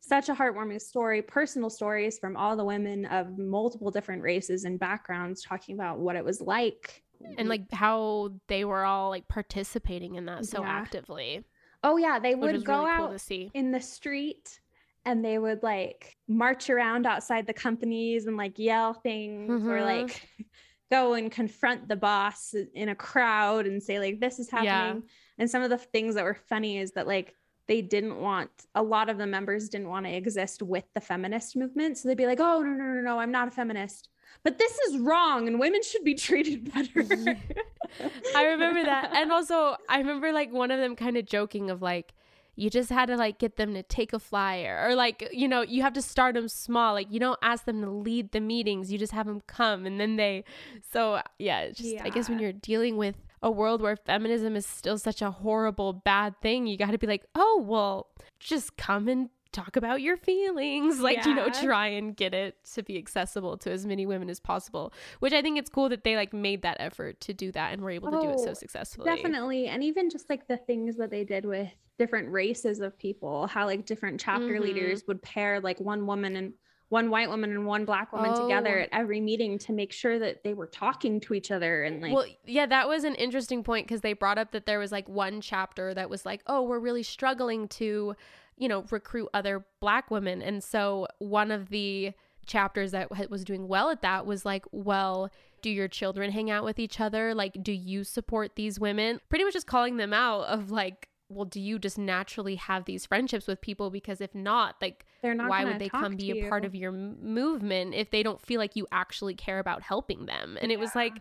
[0.06, 4.78] such a heartwarming story, personal stories from all the women of multiple different races and
[4.78, 7.02] backgrounds talking about what it was like.
[7.38, 10.70] and like how they were all like participating in that so Yeah.
[10.70, 11.46] actively,
[11.84, 13.50] oh yeah, they would go really cool out see.
[13.54, 14.60] in the street
[15.06, 19.84] and they would like march around outside the companies and like yell things or Mhm.
[19.86, 20.30] like
[20.92, 24.60] go and confront the boss in a crowd and say like this is Yeah.
[24.64, 25.04] happening
[25.38, 27.34] and some of the things that were funny is that like
[27.68, 31.56] they didn't want a lot of the members didn't want to exist with the feminist
[31.56, 34.10] movement so they'd be like oh no no no no i'm not a feminist
[34.44, 37.38] but this is wrong and women should be treated better
[38.36, 39.12] I remember that.
[39.14, 42.14] And also, I remember like one of them kind of joking of like,
[42.56, 45.62] you just had to like get them to take a flyer or like, you know,
[45.62, 46.94] you have to start them small.
[46.94, 50.00] Like, you don't ask them to lead the meetings, you just have them come and
[50.00, 50.44] then they.
[50.92, 54.66] So, yeah, it's just, I guess when you're dealing with a world where feminism is
[54.66, 58.08] still such a horrible, bad thing, you got to be like, oh, well,
[58.40, 61.00] just come and talk about your feelings.
[61.04, 64.40] Like, you know, try and get it to be accessible to as many women as
[64.40, 67.74] possible, which I think it's cool that they like made that effort to do that
[67.74, 69.14] and were able to do it so Oh, successfully.
[69.14, 69.68] Definitely.
[69.68, 73.66] And even just like the things that they did with different races of people, how
[73.66, 74.62] like different chapter Mhm.
[74.62, 76.54] leaders would pair like one woman and
[76.94, 78.84] one white woman and one black woman together Oh.
[78.84, 82.14] at every meeting to make sure that they were talking to each other and like
[82.14, 85.10] well, yeah, that was an interesting point because they brought up that there was like
[85.10, 88.16] one chapter that was like, oh, we're really struggling to,
[88.58, 90.42] you know, recruit other black women.
[90.44, 92.14] And so one of the
[92.46, 95.32] chapters that was doing well at that was like, well,
[95.64, 97.34] do your children hang out with each other?
[97.34, 99.20] Like, do you support these women?
[99.30, 103.06] Pretty much just calling them out of like, well, do you just naturally have these
[103.06, 103.90] friendships with people?
[103.90, 106.76] Because if not, like, they're not why would they come be to a part of
[106.76, 110.72] your m- movement if they don't feel like you actually care about helping them and
[110.72, 111.14] it was like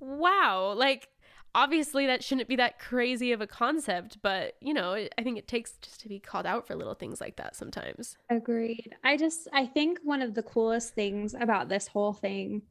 [0.00, 1.08] wow like
[1.54, 5.36] obviously that shouldn't be that crazy of a concept but you know it, i think
[5.36, 8.94] it takes just to be called out for little things like that sometimes Agreed.
[9.02, 12.62] I just I think one of the coolest things about this whole thing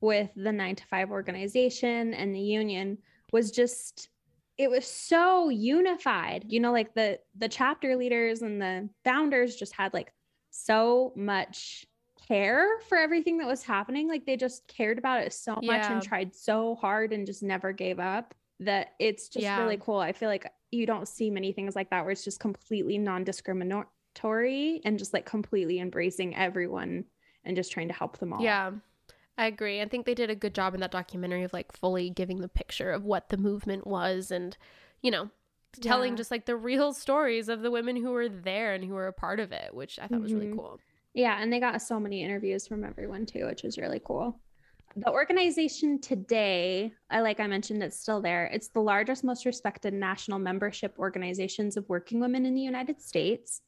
[0.00, 2.96] with the 9 to 5 organization and the union
[3.32, 4.08] was just
[4.60, 6.44] it was so unified.
[6.48, 10.12] You know like the the chapter leaders and the founders just had like
[10.50, 11.86] so much
[12.28, 15.92] care for everything that was happening like they just cared about it so much Yeah.
[15.94, 19.58] and tried so hard and just never gave up that it's just Yeah.
[19.62, 19.98] really cool.
[19.98, 24.82] I feel like you don't see many things like that where it's just completely non-discriminatory
[24.84, 27.04] and just like completely embracing everyone
[27.44, 28.42] and just trying to help them all.
[28.42, 28.70] yeah
[29.40, 32.10] i agree i think they did a good job in that documentary of like fully
[32.10, 34.56] giving the picture of what the movement was and
[35.02, 35.30] you know
[35.80, 36.16] telling Yeah.
[36.16, 39.12] just like the real stories of the women who were there and who were a
[39.12, 40.56] part of it which i thought was really Mhm.
[40.56, 40.80] cool
[41.14, 44.40] Yeah, and they got so many interviews from everyone too, which is really cool.
[44.96, 48.46] The organization today, I like I mentioned, it's still there.
[48.46, 53.62] It's the largest, most respected national membership organizations of working women in the United States.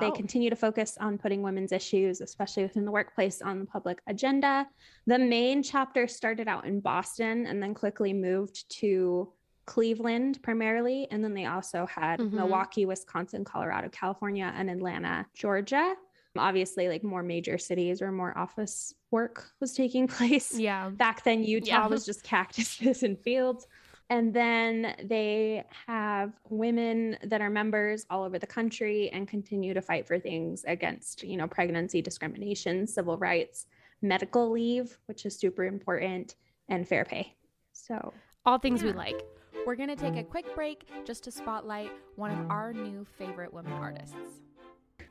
[0.00, 4.00] They continue to focus on putting women's issues, especially within the workplace, on the public
[4.06, 4.66] agenda.
[5.06, 9.32] The main chapter started out in Boston and then quickly moved to
[9.64, 11.08] Cleveland primarily.
[11.10, 12.32] And then they also had Mhm.
[12.32, 15.94] Milwaukee, Wisconsin, Colorado, California, and Atlanta, Georgia.
[16.36, 20.52] Obviously, like more major cities where more office work was taking place.
[20.58, 21.86] yeah Back then, Utah Yeah.
[21.86, 23.66] was just cactuses and fields.
[24.08, 29.82] And then they have women that are members all over the country and continue to
[29.82, 33.66] fight for things against, you know, pregnancy discrimination, civil rights,
[34.02, 36.36] medical leave, which is super important,
[36.68, 37.34] and fair pay.
[37.72, 38.12] So,
[38.44, 39.24] all things we like
[39.66, 43.52] We're going to take a quick break just to spotlight one of our new favorite
[43.52, 44.14] women artists.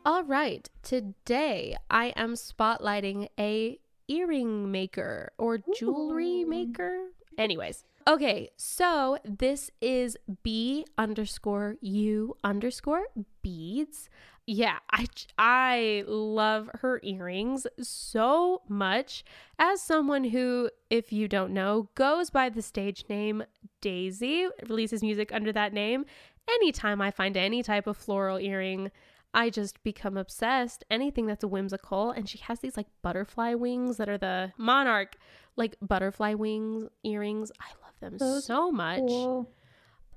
[0.05, 6.47] All right, today I am spotlighting a earring maker or jewelry Ooh.
[6.47, 7.08] maker.
[7.38, 13.08] Anyways, okay, so this is B underscore U underscore
[13.41, 14.10] beads.
[14.48, 15.08] Yeah, I
[15.39, 19.26] I love her earrings so much.
[19.58, 23.43] As someone who, if you don't know, goes by the stage name
[23.82, 26.06] Daisy, releases music under that name.
[26.48, 28.91] Anytime I find any type of floral earring,
[29.34, 30.84] I just become obsessed.
[30.91, 32.12] Anything that's whimsical.
[32.12, 35.15] And she has these like butterfly wings that are the monarch,
[35.55, 37.51] like butterfly wings earrings.
[37.59, 38.99] I love them Those so much.
[38.99, 39.49] Cool.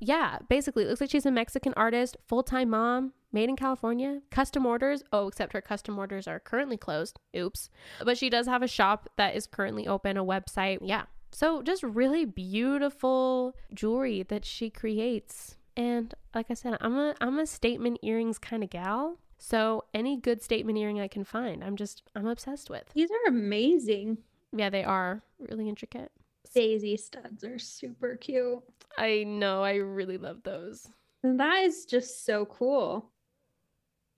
[0.00, 4.20] Yeah, basically, it looks like she's a Mexican artist, full time mom, made in California,
[4.30, 5.02] custom orders.
[5.12, 7.18] Oh, except her custom orders are currently closed.
[7.36, 7.68] Oops.
[8.04, 10.78] But she does have a shop that is currently open, a website.
[10.82, 11.04] Yeah.
[11.32, 15.56] So just really beautiful jewelry that she creates.
[15.76, 19.18] And like I said, I'm a I'm a statement earrings kind of gal.
[19.36, 22.84] So any good statement earring I can find, I'm just I'm obsessed with.
[22.94, 24.18] These are amazing.
[24.56, 26.10] Yeah, they are really intricate.
[26.54, 28.60] Daisy studs are super cute.
[28.96, 30.88] I know, I really love those.
[31.22, 33.10] And that is just so cool.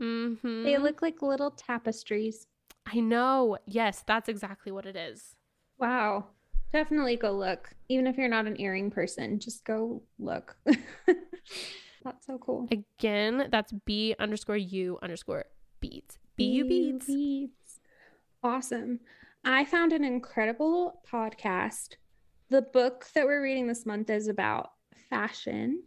[0.00, 0.64] Mm-hmm.
[0.64, 2.46] They look like little tapestries.
[2.86, 3.58] I know.
[3.66, 5.34] Yes, that's exactly what it is.
[5.78, 6.26] Wow.
[6.72, 7.70] Definitely go look.
[7.88, 10.56] Even if you're not an earring person, just go look.
[12.04, 12.66] That's so cool.
[12.70, 15.44] Again, that's B underscore U underscore
[15.80, 16.18] beads.
[16.38, 17.06] BU beads.
[17.06, 17.80] beads.
[18.42, 19.00] Awesome.
[19.44, 21.96] I found an incredible podcast.
[22.50, 24.72] The book that we're reading this month is about
[25.08, 25.82] fashion.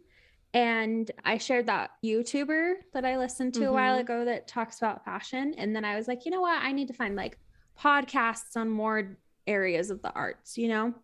[0.52, 4.00] And I shared that YouTuber that I listened to a while Mhm.
[4.00, 5.54] ago that talks about fashion.
[5.54, 6.62] And then I was like, you know what?
[6.62, 7.38] I need to find like
[7.78, 10.94] podcasts on more areas of the arts, you know?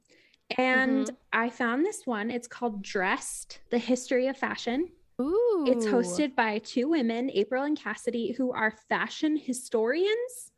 [0.56, 2.30] And I found this one.
[2.30, 4.90] It's called Dressed The History of Fashion.
[5.20, 5.64] Ooh.
[5.68, 10.49] It's hosted by two women, April and Cassidy, who are fashion historians.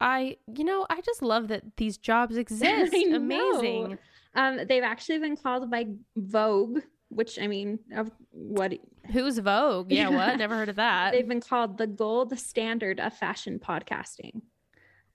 [0.00, 2.94] I, you know, I just love that these jobs exist.
[2.94, 3.98] Amazing.
[4.34, 8.74] Um, they've actually been called by Vogue, which I mean, of what
[9.12, 9.92] Who's Vogue?
[9.92, 10.36] Yeah, what?
[10.36, 11.12] Never heard of that.
[11.12, 14.42] they've been called the gold standard of fashion podcasting.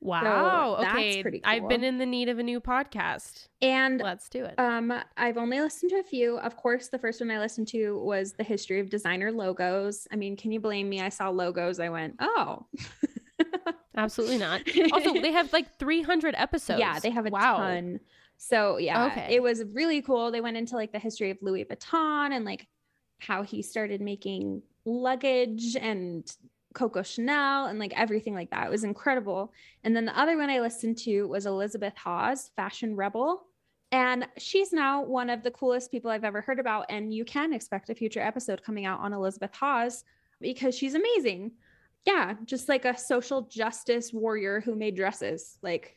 [0.02, 0.78] Wow.
[0.80, 1.22] that's okay.
[1.22, 3.50] pretty I've been in the need of a new podcast.
[3.62, 4.56] And Let's do it.
[4.58, 6.38] um, I've only listened to a few.
[6.40, 10.08] Of course, the first one I listened to was the history of designer logos.
[10.10, 11.02] I mean, can you blame me?
[11.02, 11.82] I saw logos.
[11.82, 12.66] I went, oh.
[14.00, 14.62] Absolutely not.
[14.92, 16.80] Also, they have like 300 episodes.
[16.80, 17.58] Yeah, they have a wow.
[17.58, 18.00] ton.
[18.38, 19.36] So yeah, Okay.
[19.36, 20.32] it was really cool.
[20.32, 22.68] They went into like the history of Louis Vuitton and like
[23.20, 26.26] how he started making luggage and
[26.74, 28.68] Coco Chanel and like everything like that.
[28.68, 29.52] It was incredible.
[29.84, 33.46] And then the other one I listened to was Elizabeth Hawes, Fashion Rebel.
[33.92, 36.86] And she's now one of the coolest people I've ever heard about.
[36.90, 40.04] And you can expect a future episode coming out on Elizabeth Hawes
[40.40, 41.52] because she's amazing.
[42.06, 45.58] Yeah, just like a social justice warrior who made dresses.
[45.62, 45.96] Like,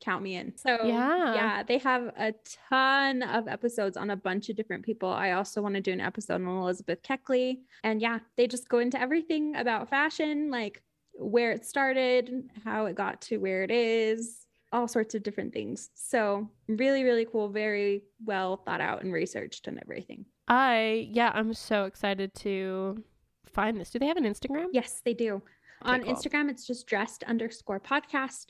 [0.00, 0.56] count me in.
[0.56, 1.34] So, Yeah.
[1.34, 2.32] yeah, they have a
[2.70, 5.10] ton of episodes on a bunch of different people.
[5.10, 7.58] I also want to do an episode on Elizabeth Keckley.
[7.84, 10.82] And yeah, they just go into everything about fashion, like
[11.12, 15.90] where it started, how it got to where it is, all sorts of different things.
[15.94, 17.50] So, really, really cool.
[17.50, 20.24] Very well thought out and researched and everything.
[20.48, 23.04] I, yeah, I'm so excited to
[23.52, 23.90] find this.
[23.90, 24.66] Do they have an Instagram?
[24.72, 25.42] Yes, they do.
[25.82, 26.14] On cool.
[26.14, 28.46] Instagram, it's just dressed underscore podcast.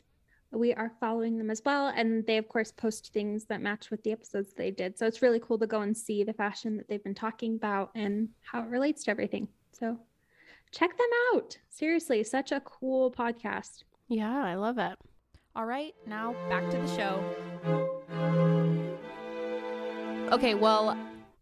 [0.52, 1.92] We are following them as well.
[1.94, 4.98] And they, of course, post things that match with the episodes they did.
[4.98, 7.90] So it's really cool to go and see the fashion that they've been talking about
[7.94, 9.46] and how it relates to everything.
[9.72, 9.96] So
[10.72, 11.56] check them out.
[11.68, 13.84] Seriously, such a cool podcast.
[14.08, 14.98] Yeah, I love it.
[15.54, 17.22] All right, now back to the show.
[20.32, 20.96] Okay, well,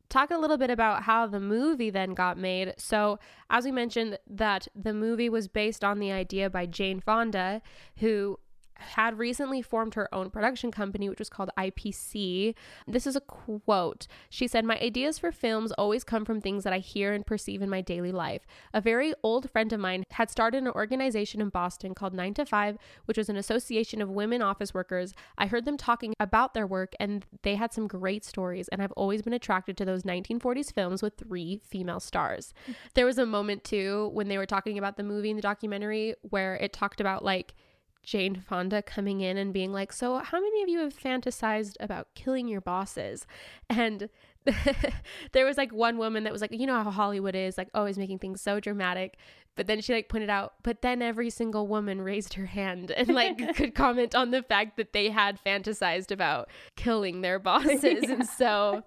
[0.08, 2.74] talk a little bit about how the movie then got made.
[2.78, 3.18] So,
[3.50, 7.62] as we mentioned, that the movie was based on the idea by Jane Fonda,
[7.98, 8.38] who
[8.78, 12.54] had recently formed her own production company, which was called IPC.
[12.86, 14.06] This is a quote.
[14.30, 17.60] She said, My ideas for films always come from things that I hear and perceive
[17.60, 18.46] in my daily life.
[18.72, 22.46] A very old friend of mine had started an organization in Boston called 9 to
[22.46, 25.12] 5, which was an association of women office workers.
[25.36, 28.68] I heard them talking about their work, and they had some great stories.
[28.68, 32.54] And I've always been attracted to those 1940s films with three female stars.
[32.94, 36.14] There was a moment, too, when they were talking about the movie in the documentary
[36.22, 37.54] where it talked about like,
[38.02, 42.08] Jane Fonda coming in and being like, So, how many of you have fantasized about
[42.14, 43.26] killing your bosses?
[43.68, 44.08] And
[45.32, 47.98] there was like one woman that was like, You know how Hollywood is, like always
[47.98, 49.16] making things so dramatic.
[49.58, 53.08] But then she like pointed out, but then every single woman raised her hand and
[53.08, 57.82] like could comment on the fact that they had fantasized about killing their bosses.
[58.04, 58.84] And so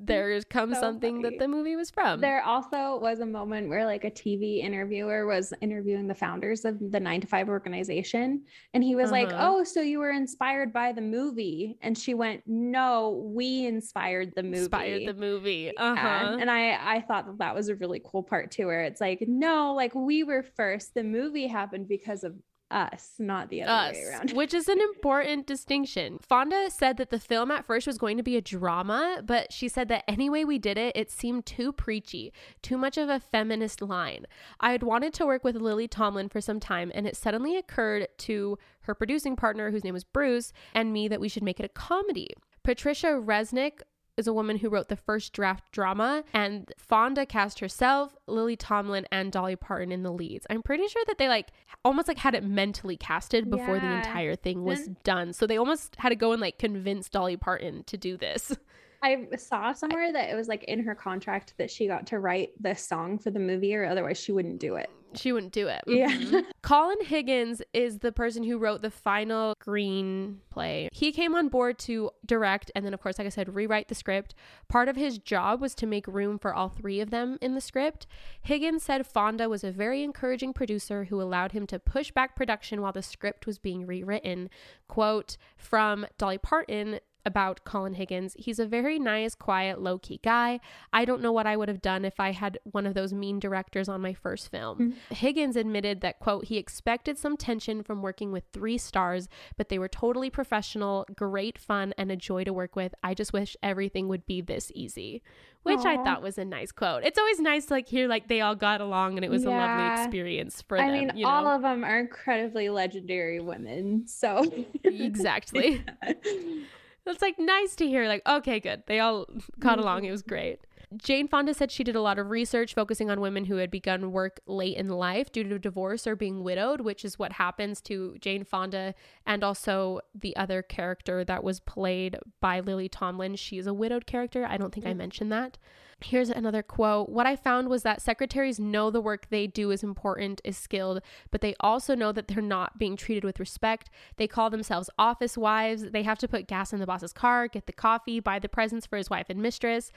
[0.00, 1.36] there comes So something funny.
[1.36, 2.20] that the movie was from.
[2.20, 6.78] There also was a moment where like a TV interviewer was interviewing the founders of
[6.90, 9.56] the 9 to 5 organization and he was like, Uh-huh.
[9.58, 14.42] "Oh, so you were inspired by the movie?" And she went, "No, we inspired the
[14.42, 15.76] movie." Inspired the movie.
[15.76, 16.26] Uh Yeah.
[16.28, 16.36] huh.
[16.40, 19.22] And I I thought that that was a really cool part too where it's like,
[19.28, 20.94] "No, like we were first.
[20.94, 22.34] The movie happened because of
[22.70, 26.18] us, not the other us, way around." which is an important distinction.
[26.18, 29.68] Fonda said that the film at first was going to be a drama, but she
[29.68, 33.20] said that any way we did it, it seemed too preachy, too much of a
[33.20, 34.26] feminist line.
[34.60, 38.08] I had wanted to work with Lily Tomlin for some time, and it suddenly occurred
[38.18, 41.66] to her producing partner, whose name was Bruce, and me that we should make it
[41.66, 42.30] a comedy.
[42.62, 43.82] Patricia Resnick
[44.16, 49.06] is a woman who wrote the first draft drama, and Fonda cast herself, Lily Tomlin,
[49.10, 50.46] and Dolly Parton in the leads.
[50.48, 51.48] I'm pretty sure that they like
[51.84, 55.32] almost like had it mentally casted before the entire thing was Then- done.
[55.32, 58.56] So they almost had to go and like convince Dolly Parton to do this.
[59.02, 62.52] I saw somewhere that it was like in her contract that she got to write
[62.58, 64.88] this song for the movie or otherwise she wouldn't do it.
[65.14, 65.82] She wouldn't do it.
[65.86, 66.10] Yeah.
[66.10, 66.44] Mhm.
[66.62, 70.88] Colin Higgins is the person who wrote the final green play.
[70.92, 73.94] He came on board to direct and then, of course, like I said, rewrite the
[73.94, 74.34] script.
[74.68, 77.60] Part of his job was to make room for all three of them in the
[77.60, 78.06] script.
[78.42, 82.80] Higgins said Fonda was a very encouraging producer who allowed him to push back production
[82.80, 84.48] while the script was being rewritten.
[84.88, 88.36] Quote from Dolly Parton about Colin Higgins.
[88.38, 90.60] He's a very nice, quiet, low key guy.
[90.92, 93.38] I don't know what I would have done if I had one of those mean
[93.38, 94.96] directors on my first film.
[95.10, 95.16] Mm.
[95.16, 99.78] Higgins admitted that, quote, he expected some tension from working with three stars, but they
[99.78, 102.94] were totally professional, great fun, and a joy to work with.
[103.02, 105.22] I just wish everything would be this easy.
[105.62, 107.04] Which I thought was a nice quote.
[107.04, 109.48] It's always nice to like hear like they all got along and it was a
[109.48, 110.92] lovely experience for I them.
[110.92, 111.30] mean, you know?
[111.30, 114.06] all of them are incredibly legendary women.
[114.06, 114.44] So
[114.84, 115.82] exactly.
[117.06, 118.84] It's like nice to hear, like, okay, good.
[118.86, 119.26] They all
[119.58, 119.98] got along.
[119.98, 120.06] Mm-hmm.
[120.06, 120.60] It was great.
[120.96, 124.12] Jane Fonda said she did a lot of research focusing on women who had begun
[124.12, 128.16] work late in life due to divorce or being widowed, which is what happens to
[128.20, 128.94] Jane Fonda
[129.26, 133.34] and also the other character that was played by Lily Tomlin.
[133.36, 134.46] She is a widowed character.
[134.46, 134.98] I don't think I mm.
[134.98, 135.58] mentioned that.
[136.00, 137.08] Here's another quote.
[137.08, 141.00] What I found was that secretaries know the work they do is important, is skilled,
[141.30, 143.90] but they also know that they're not being treated with respect.
[144.16, 145.90] They call themselves office wives.
[145.90, 148.86] They have to put gas in the boss's car, get the coffee, buy the presents
[148.86, 149.92] for his wife and mistress,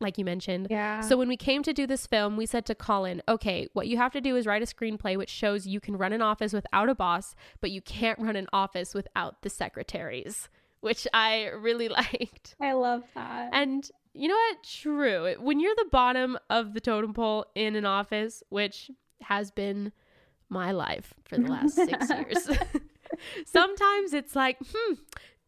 [0.00, 0.68] like you mentioned.
[0.70, 1.00] Yeah.
[1.00, 3.96] So when we came to do this film, we said to Colin, okay, what you
[3.98, 6.88] have to do is write a screenplay which shows you can run an office without
[6.88, 10.48] a boss, but you can't run an office without the secretaries,
[10.80, 12.56] which I really liked.
[12.60, 13.50] I love that.
[13.52, 14.62] And you know what?
[14.64, 15.34] True.
[15.38, 18.90] When you're the bottom of the totem pole in an office, which
[19.22, 19.92] has been
[20.48, 22.48] my life for the last six years,
[23.46, 24.94] sometimes it's like, hmm,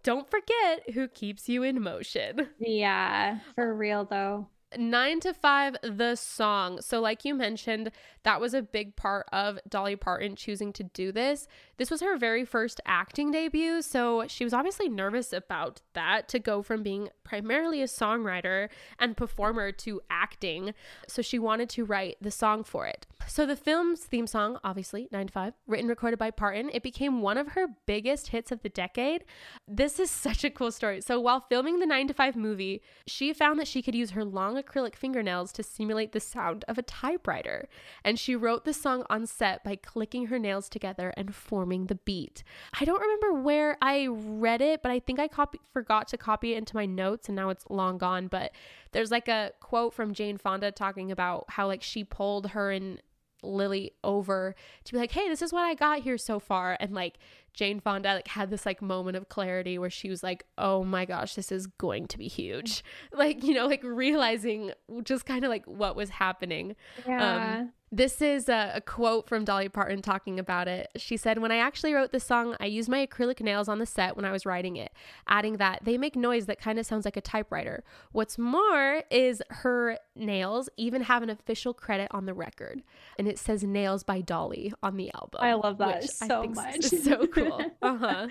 [0.03, 2.49] don't forget who keeps you in motion.
[2.59, 4.49] yeah, for real though.
[4.79, 6.81] Nine to Five, the song.
[6.81, 7.91] So, like you mentioned,
[8.25, 11.49] that was a big part of Dolly Parton choosing to do this.
[11.77, 13.83] This was her very first acting debut.
[13.83, 18.69] So, she was obviously nervous about that to go from being primarily a songwriter
[18.99, 20.75] and performer to acting.
[21.09, 23.07] So, she wanted to write the song for it.
[23.27, 27.23] So, the film's theme song, obviously, Nine to Five, written, recorded by Parton, it became
[27.23, 29.25] one of her biggest hits of the decade.
[29.67, 31.01] This is such a cool story.
[31.01, 34.25] So, while filming the Nine to Five movie, she found that she could use her
[34.25, 37.69] long acrylic fingernails to simulate the sound of a typewriter.
[38.05, 41.95] And she wrote the song on set by clicking her nails together and forming the
[41.95, 42.43] beat.
[42.79, 46.55] I don't remember where I read it, but I think I copy- forgot to copy
[46.55, 48.29] it into my notes and now it's long gone.
[48.29, 48.53] But
[48.93, 53.01] there's like a quote from Jane Fonda talking about how like she pulled her and
[53.43, 54.55] Lily over
[54.85, 56.77] to be like, hey, this is what I got here so far.
[56.81, 57.19] And like
[57.53, 61.05] Jane Fonda like had this like moment of clarity where she was like, oh my
[61.05, 62.85] gosh, this is going to be huge.
[63.13, 66.77] Like, you know, like realizing just kind of like what was happening.
[67.07, 67.59] Yeah.
[67.59, 70.91] Um, this is a, a quote from Dolly Parton talking about it.
[70.97, 73.87] She said, When I actually wrote this song, I used my acrylic nails on the
[73.87, 74.93] set when I was writing it,
[75.29, 77.85] adding that they make noise that kind of sounds like a typewriter.
[78.11, 82.83] What's more is her nails even have an official credit on the record,
[83.19, 85.41] and it says Nails by Dolly on the album.
[85.43, 86.85] I love that I so think much.
[86.85, 87.63] so cool.
[87.83, 88.29] Uh huh.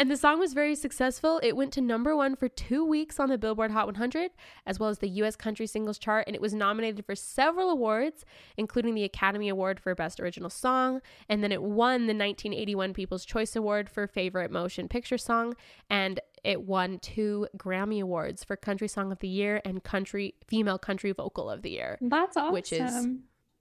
[0.00, 1.40] And the song was very successful.
[1.42, 4.30] It went to number one for two weeks on the Billboard Hot 100,
[4.64, 8.24] as well as the US Country Singles Chart, and it was nominated for several awards,
[8.56, 11.02] including the Academy Award for Best Original Song.
[11.28, 15.54] And then it won the 1981 People's Choice Award for Favorite Motion Picture Song,
[15.90, 20.78] and it won two Grammy Awards for Country Song of the Year and Country Female
[20.78, 21.98] Country Vocal of the Year.
[22.00, 22.54] That's awesome.
[22.54, 23.06] which is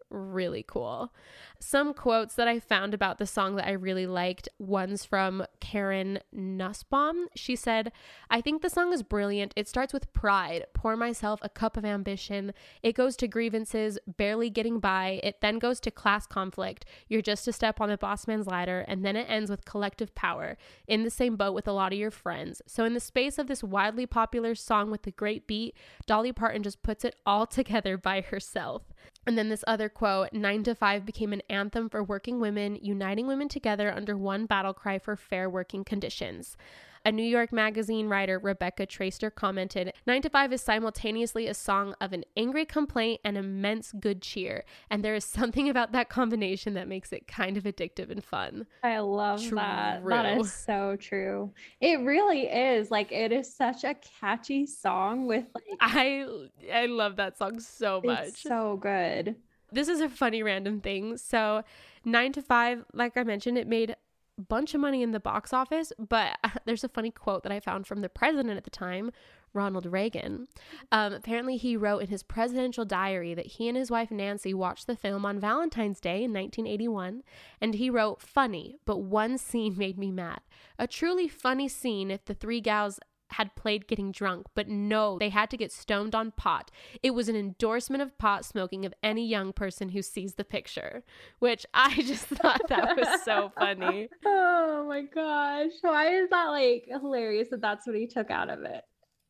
[0.10, 1.14] really cool.
[1.60, 6.20] Some quotes that I found about the song that I really liked one's from Karen
[6.32, 7.28] Nussbaum.
[7.36, 7.92] She said,
[8.30, 9.54] I think the song is brilliant.
[9.58, 12.54] It starts with pride, pour myself a cup of ambition.
[12.82, 15.20] It goes to grievances, barely getting by.
[15.22, 16.86] It then goes to class conflict.
[17.10, 18.86] You're just a step on the boss man's ladder.
[18.88, 20.58] And then it ends with collective power,
[20.88, 22.62] in the same boat with a lot of your friends.
[22.68, 26.64] So, in the space of this widely popular song with a great beat, Dolly Parton
[26.64, 28.84] just puts it all together by herself.
[29.30, 33.28] And then this other quote Nine to Five became an anthem for working women, uniting
[33.28, 36.58] women together under one battle cry for fair working conditions.
[37.06, 41.96] A New York Magazine writer, Rebecca Traister, commented 9 to 5 is simultaneously a song
[42.02, 44.66] of an angry complaint and immense good cheer.
[44.90, 48.66] And there is something about that combination that makes it kind of addictive and fun.
[48.84, 50.04] I love that.
[50.06, 50.42] That True.
[50.42, 51.52] is so true.
[51.80, 52.92] It really is.
[52.92, 56.26] Like, it is such a catchy song with, like, I
[56.74, 58.28] I love that song so much.
[58.28, 59.36] it's so good.
[59.72, 61.16] this is a funny random thing.
[61.18, 61.64] So,
[62.06, 63.96] 9 to 5, like I mentioned, it made
[64.40, 67.88] bunch of money in the box office, but there's a funny quote that I found
[67.88, 69.12] from the president at the time,
[69.54, 70.48] Ronald Reagan.
[70.92, 74.88] Um, apparently, he wrote in his presidential diary that he and his wife Nancy watched
[74.88, 77.24] the film on Valentine's Day in 1981,
[77.60, 80.42] and he wrote, Funny, but one scene made me mad.
[80.78, 83.00] A truly funny scene if the three gals
[83.32, 86.72] had played getting drunk, but no, they had to get stoned on pot.
[87.04, 91.04] It was an endorsement of pot smoking of any young person who sees the picture,
[91.40, 94.10] which I just thought that was so funny.
[94.26, 95.72] Oh my gosh.
[95.82, 98.84] Why is that like hilarious that that's what he took out of it?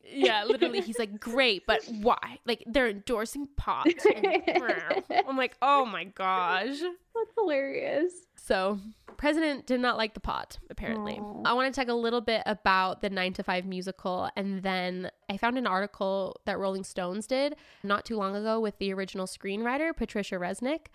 [0.04, 2.38] Yeah, literally, he's like, great, but why?
[2.46, 3.86] Like, they're endorsing pot.
[4.14, 6.78] And- I'm like, oh my gosh.
[6.80, 8.12] That's hilarious.
[8.36, 8.78] So,
[9.16, 11.18] President did not like the pot, apparently.
[11.20, 11.42] Aw.
[11.44, 15.10] I want to talk a little bit about the 9 to 5 musical, and then
[15.28, 19.26] I found an article that Rolling Stones did not too long ago with the original
[19.26, 20.86] screenwriter, Patricia Resnick,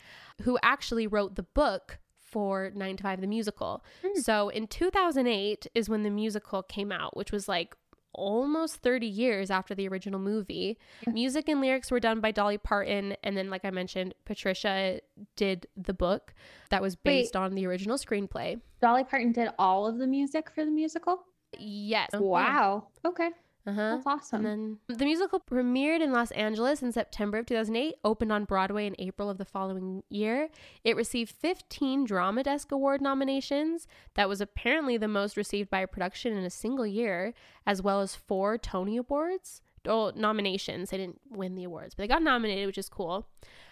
[0.41, 3.86] who actually wrote the book for 9 to 5 the musical.
[4.01, 4.20] Hmm.
[4.20, 7.76] So, in 2008 is when the musical came out, which was like
[8.16, 10.78] almost 30 years after the original movie.
[11.07, 13.16] Music and lyrics were done by Dolly Parton.
[13.24, 14.99] And then, like I mentioned, Patricia
[15.36, 16.34] did the book
[16.70, 18.59] that was based on the original screenplay.
[18.82, 21.24] Dolly Parton did all of the music for the musical.
[21.57, 22.09] Yes.
[22.13, 22.88] Wow.
[23.05, 23.30] Okay.
[23.68, 23.95] Uh huh.
[23.95, 24.45] That's awesome.
[24.45, 28.86] And then the musical premiered in Los Angeles in September of 2008, opened on Broadway
[28.86, 30.49] in April of the following year.
[30.84, 33.88] It received 15 Drama Desk Award nominations.
[34.13, 37.34] That was apparently the most received by a production in a single year,
[37.66, 39.61] as well as four Tony Awards.
[39.88, 40.89] Oh, nominations.
[40.89, 43.28] They didn't win the awards, but they got nominated, which is cool.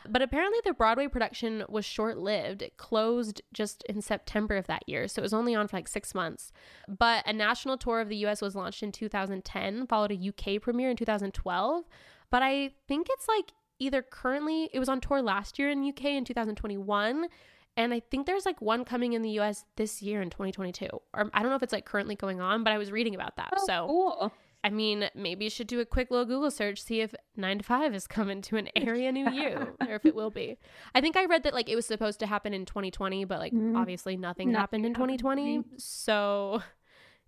[0.10, 2.62] But apparently, the Broadway production was short lived.
[2.62, 5.88] It closed just in September of that year, so it was only on for like
[5.88, 6.52] six months.
[6.88, 10.90] But a national tour of the US was launched in 2010, followed a UK premiere
[10.90, 11.84] in 2012.
[12.30, 16.06] But I think it's like either currently, it was on tour last year in UK
[16.06, 17.28] in 2021.
[17.76, 20.88] And I think there's like one coming in the US this year in 2022.
[21.14, 23.36] Or I don't know if it's like currently going on, but I was reading about
[23.38, 23.54] that.
[23.58, 24.34] Oh, so, cool.
[24.64, 27.64] I mean, maybe you should do a quick little Google search, see if 9 to
[27.66, 30.58] 5 is coming to an area near you, or if it will be.
[30.96, 33.54] I think I read that like it was supposed to happen in 2020, but like
[33.54, 33.76] Mhm.
[33.78, 35.20] obviously nothing, Nothing happened in happened.
[35.20, 35.64] 2020.
[35.78, 36.64] So,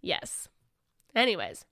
[0.02, 0.48] yes.
[1.14, 1.66] Anyways,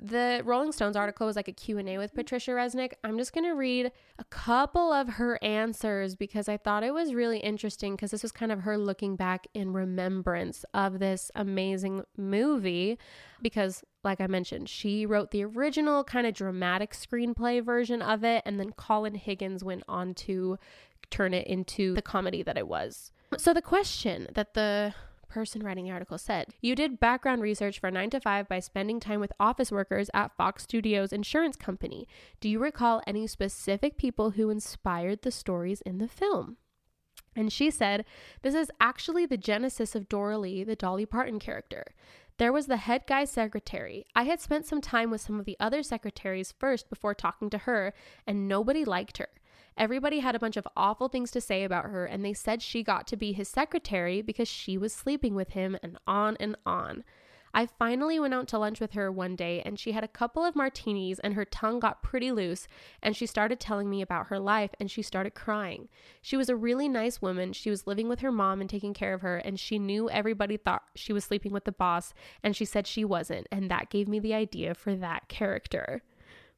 [0.00, 2.16] the Rolling Stones article was like a Q&A with mm-hmm.
[2.16, 2.92] Patricia Resnick.
[3.04, 7.12] I'm just going to read a couple of her answers because I thought it was
[7.12, 12.04] really interesting because this was kind of her looking back in remembrance of this amazing
[12.16, 12.98] movie
[13.42, 18.42] because like I mentioned, she wrote the original kind of dramatic screenplay version of it
[18.46, 20.58] and then Colin Higgins went on to
[21.10, 23.12] turn it into the comedy that it was.
[23.36, 24.94] So the question that the
[25.30, 29.00] person writing the article said, You did background research for 9 to 5 by spending
[29.00, 32.06] time with office workers at Fox Studios Insurance Company.
[32.40, 36.58] Do you recall any specific people who inspired the stories in the film?
[37.34, 38.04] And she said,
[38.42, 41.94] This is actually the genesis of Doralee, the Dolly Parton character.
[42.38, 44.06] There was the head guy secretary.
[44.14, 47.58] I had spent some time with some of the other secretaries first before talking to
[47.58, 47.92] her,
[48.26, 49.28] and nobody liked her.
[49.80, 52.82] Everybody had a bunch of awful things to say about her, and they said she
[52.82, 57.02] got to be his secretary because she was sleeping with him, and on and on.
[57.54, 60.44] I finally went out to lunch with her one day, and she had a couple
[60.44, 62.68] of martinis, and her tongue got pretty loose,
[63.02, 65.88] and she started telling me about her life, and she started crying.
[66.20, 67.54] She was a really nice woman.
[67.54, 70.58] She was living with her mom and taking care of her, and she knew everybody
[70.58, 72.12] thought she was sleeping with the boss,
[72.42, 76.02] and she said she wasn't, and that gave me the idea for that character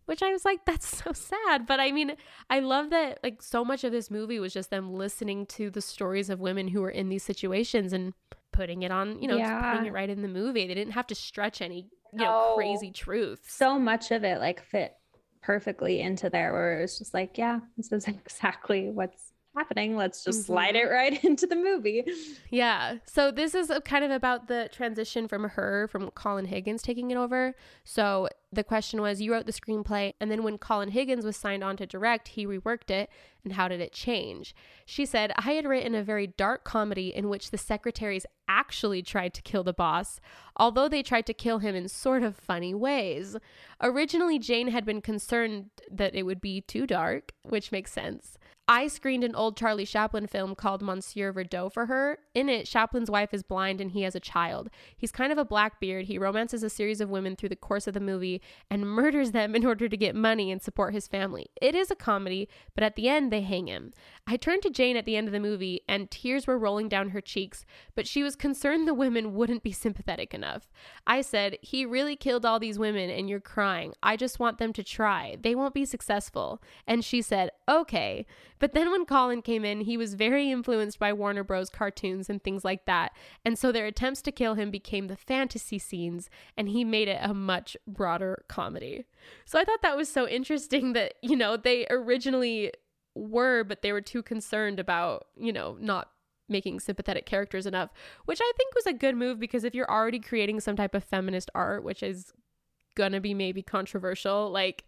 [0.06, 1.66] which I was like, that's so sad.
[1.66, 2.16] But I mean,
[2.50, 5.80] I love that like so much of this movie was just them listening to the
[5.80, 8.14] stories of women who were in these situations and
[8.52, 10.66] putting it on, you know, just putting it right in the movie.
[10.66, 12.54] They didn't have to stretch any, you know, No.
[12.54, 13.52] crazy truths.
[13.52, 14.94] So much of it like fit
[15.42, 19.96] perfectly into there where it was just like, yeah, this is exactly what's happening.
[19.96, 20.46] Let's just Mhm.
[20.46, 22.04] slide it right into the movie.
[22.50, 22.98] Yeah.
[23.04, 27.10] So this is a kind of about the transition from her, from Colin Higgins taking
[27.10, 27.54] it over.
[27.84, 31.64] So the question was you wrote the screenplay, and then when Colin Higgins was signed
[31.64, 33.10] on to direct, he reworked it.
[33.44, 34.54] And how did it change?
[34.86, 39.34] She said, I had written a very dark comedy in which the secretaries actually tried
[39.34, 40.20] to kill the boss,
[40.56, 43.36] although they tried to kill him in sort of funny ways.
[43.80, 48.38] Originally, Jane had been concerned that it would be too dark, which makes sense.
[48.68, 52.18] I screened an old Charlie Chaplin film called Monsieur Verdoux for her.
[52.32, 54.70] In it, Chaplin's wife is blind and he has a child.
[54.96, 56.06] He's kind of a blackbeard.
[56.06, 58.40] He romances a series of women through the course of the movie
[58.70, 61.46] and murders them in order to get money and support his family.
[61.60, 63.92] It is a comedy, but at the end, they hang him.
[64.24, 67.10] I turned to Jane at the end of the movie and tears were rolling down
[67.10, 67.64] her cheeks,
[67.96, 70.70] but she was concerned the women wouldn't be sympathetic enough.
[71.06, 73.94] I said, He really killed all these women and you're crying.
[74.00, 75.36] I just want them to try.
[75.40, 76.62] They won't be successful.
[76.86, 78.24] And she said, Okay.
[78.60, 81.68] But then when Colin came in, he was very influenced by Warner Bros.
[81.68, 83.10] cartoons and things like that.
[83.44, 87.18] And so their attempts to kill him became the fantasy scenes, and he made it
[87.20, 89.04] a much broader comedy.
[89.44, 92.70] So I thought that was so interesting that, you know, they originally
[93.14, 96.10] were, but they were too concerned about, you know, not
[96.48, 97.90] making sympathetic characters enough,
[98.24, 101.04] which I think was a good move because if you're already creating some type of
[101.04, 102.32] feminist art, which is
[102.94, 104.84] gonna be maybe controversial, like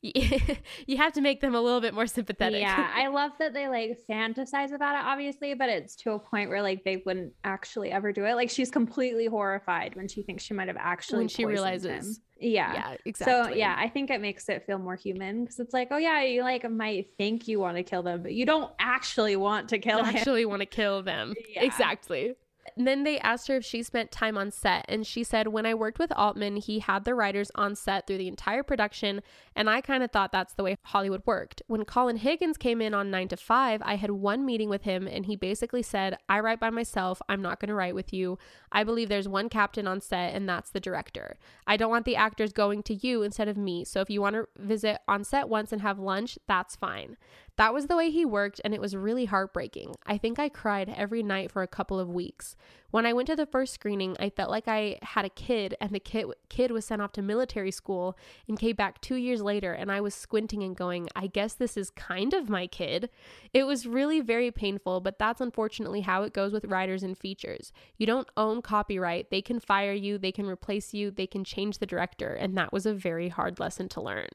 [0.86, 2.60] you have to make them a little bit more sympathetic.
[2.60, 6.50] Yeah, I love that they like fantasize about it, obviously, but it's to a point
[6.50, 8.34] where like they wouldn't actually ever do it.
[8.34, 12.06] Like she's completely horrified when she thinks she might have actually when she realizes.
[12.06, 12.16] him.
[12.40, 12.72] Yeah.
[12.74, 13.52] Yeah, exactly.
[13.52, 16.22] So yeah, I think it makes it feel more human because it's like, oh yeah,
[16.22, 19.78] you like might think you want to kill them, but you don't actually want to
[19.78, 20.16] kill him.
[20.16, 21.34] actually want to kill them.
[21.48, 21.64] Yeah.
[21.64, 22.34] Exactly.
[22.76, 25.74] Then they asked her if she spent time on set, and she said, When I
[25.74, 29.22] worked with Altman, he had the writers on set through the entire production,
[29.54, 31.62] and I kind of thought that's the way Hollywood worked.
[31.66, 35.06] When Colin Higgins came in on 9 to 5, I had one meeting with him,
[35.06, 37.20] and he basically said, I write by myself.
[37.28, 38.38] I'm not going to write with you.
[38.72, 41.36] I believe there's one captain on set, and that's the director.
[41.66, 44.36] I don't want the actors going to you instead of me, so if you want
[44.36, 47.16] to visit on set once and have lunch, that's fine.
[47.58, 49.96] That was the way he worked, and it was really heartbreaking.
[50.06, 52.54] I think I cried every night for a couple of weeks.
[52.92, 55.90] When I went to the first screening, I felt like I had a kid, and
[55.90, 59.72] the kid, kid was sent off to military school and came back two years later,
[59.72, 63.10] and I was squinting and going, I guess this is kind of my kid.
[63.52, 67.72] It was really very painful, but that's unfortunately how it goes with writers and features.
[67.96, 71.78] You don't own copyright, they can fire you, they can replace you, they can change
[71.78, 74.28] the director, and that was a very hard lesson to learn.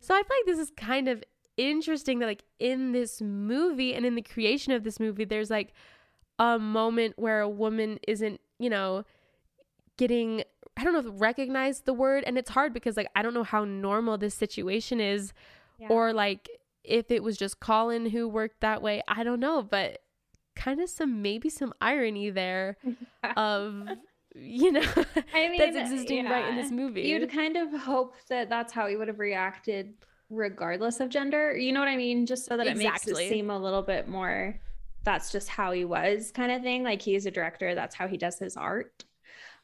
[0.00, 1.24] So I feel like this is kind of
[1.58, 5.74] interesting that like in this movie and in the creation of this movie there's like
[6.38, 9.04] a moment where a woman isn't you know
[9.96, 10.42] getting
[10.76, 13.42] i don't know if recognize the word and it's hard because like i don't know
[13.42, 15.32] how normal this situation is
[15.78, 15.88] Yeah.
[15.90, 16.48] or like
[16.84, 19.02] if it was just colin who worked that way.
[19.08, 19.98] I don't know but
[20.56, 22.76] kind of some maybe some irony there
[23.36, 23.88] of
[24.34, 24.82] you know
[25.34, 27.02] I mean, that's existing right in this movie.
[27.02, 29.94] You'd kind of hope that that's how he would have reacted
[30.30, 31.56] regardless of gender.
[31.56, 32.26] You know what I mean?
[32.26, 34.58] Just so that it makes it seem a little bit more
[35.04, 36.82] that's just how he was kind of thing.
[36.82, 39.04] Like he's a director, that's how he does his art.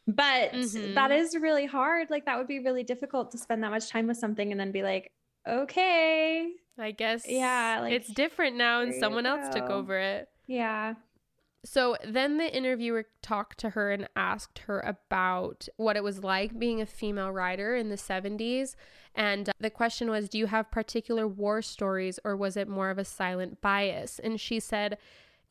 [0.07, 0.95] But Mhm.
[0.95, 2.09] that is really hard.
[2.11, 4.73] Like that would be really difficult to spend that much time with something and then
[4.73, 5.11] be like,
[5.47, 10.95] okay, i guess Yeah, like, it's different now and someone else took over it yeah.
[11.65, 16.59] So then the interviewer talked to her and asked her about what it was like
[16.59, 18.77] being a female writer in the 70s.
[19.15, 22.91] And uh, the question was, Do you have particular war stories or was it more
[22.91, 24.19] of a silent bias?
[24.23, 24.99] And she said,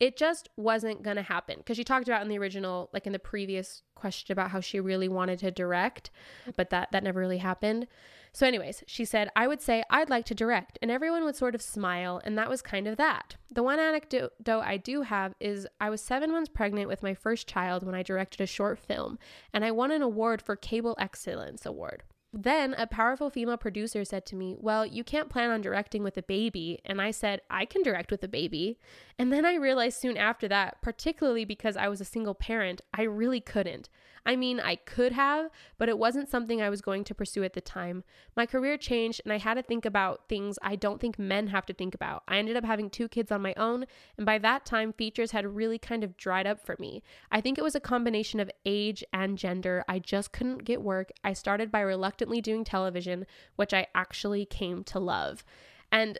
[0.00, 3.12] it just wasn't going to happen because she talked about in the original like in
[3.12, 6.10] the previous question about how she really wanted to direct
[6.56, 7.86] but that that never really happened
[8.34, 11.54] so anyways she said i would say i'd like to direct and everyone would sort
[11.54, 15.66] of smile and that was kind of that the one anecdote i do have is
[15.80, 19.18] i was seven months pregnant with my first child when i directed a short film
[19.52, 22.02] and i won an award for cable excellence award
[22.36, 26.16] then a powerful female producer said to me, Well, you can't plan on directing with
[26.16, 26.80] a baby.
[26.84, 28.78] And I said, I can direct with a baby.
[29.18, 33.02] And then I realized soon after that, particularly because I was a single parent, I
[33.02, 33.88] really couldn't.
[34.26, 37.52] I mean, I could have, but it wasn't something I was going to pursue at
[37.52, 38.04] the time.
[38.36, 41.66] My career changed and I had to think about things I don't think men have
[41.66, 42.22] to think about.
[42.26, 43.84] I ended up having two kids on my own,
[44.16, 47.02] and by that time, features had really kind of dried up for me.
[47.30, 49.84] I think it was a combination of age and gender.
[49.88, 51.10] I just couldn't get work.
[51.22, 55.44] I started by reluctantly doing television, which I actually came to love.
[55.92, 56.18] And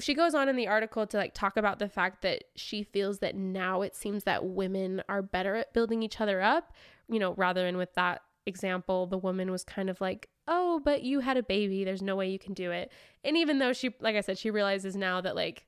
[0.00, 3.20] she goes on in the article to like talk about the fact that she feels
[3.20, 6.72] that now it seems that women are better at building each other up,
[7.08, 11.02] you know, rather than with that example, the woman was kind of like, oh, but
[11.02, 11.84] you had a baby.
[11.84, 12.92] There's no way you can do it.
[13.24, 15.66] And even though she, like I said, she realizes now that like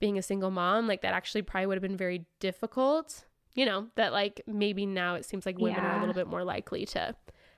[0.00, 3.24] being a single mom, like that actually probably would have been very difficult.
[3.54, 6.44] You know, that like maybe now it seems like women are a little bit more
[6.44, 7.14] likely to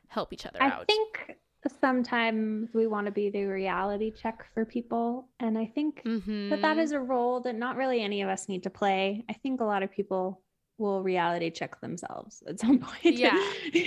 [0.08, 0.82] help each other I out.
[0.82, 1.36] I think
[1.80, 5.28] sometimes we want to be the reality check for people.
[5.40, 6.82] And I think that that Mhm.
[6.82, 9.24] is a role that not really any of us need to play.
[9.28, 10.40] I think a lot of people
[10.78, 13.16] will reality check themselves at some point.
[13.16, 13.36] Yeah,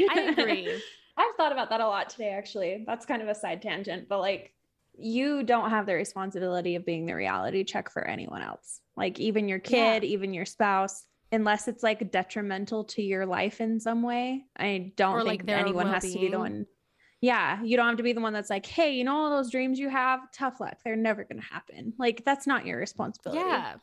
[0.10, 0.70] I agree.
[1.18, 2.84] I've thought about that a lot today, actually.
[2.86, 4.54] That's kind of a side tangent, but like
[4.98, 8.82] you don't have the responsibility of being the reality check for anyone else.
[8.96, 9.94] Like even your Yeah.
[10.00, 14.46] kid, even your spouse, unless it's like detrimental to your life in some way.
[14.58, 16.66] I don't Or, like, think own anyone has to be the one.
[17.22, 19.52] Yeah, you don't have to be the one that's like, hey, you know all those
[19.52, 20.20] dreams you have?
[20.34, 20.78] Tough luck.
[20.84, 21.94] They're never going to happen.
[22.00, 23.42] Like that's not your responsibility.
[23.42, 23.76] Yeah.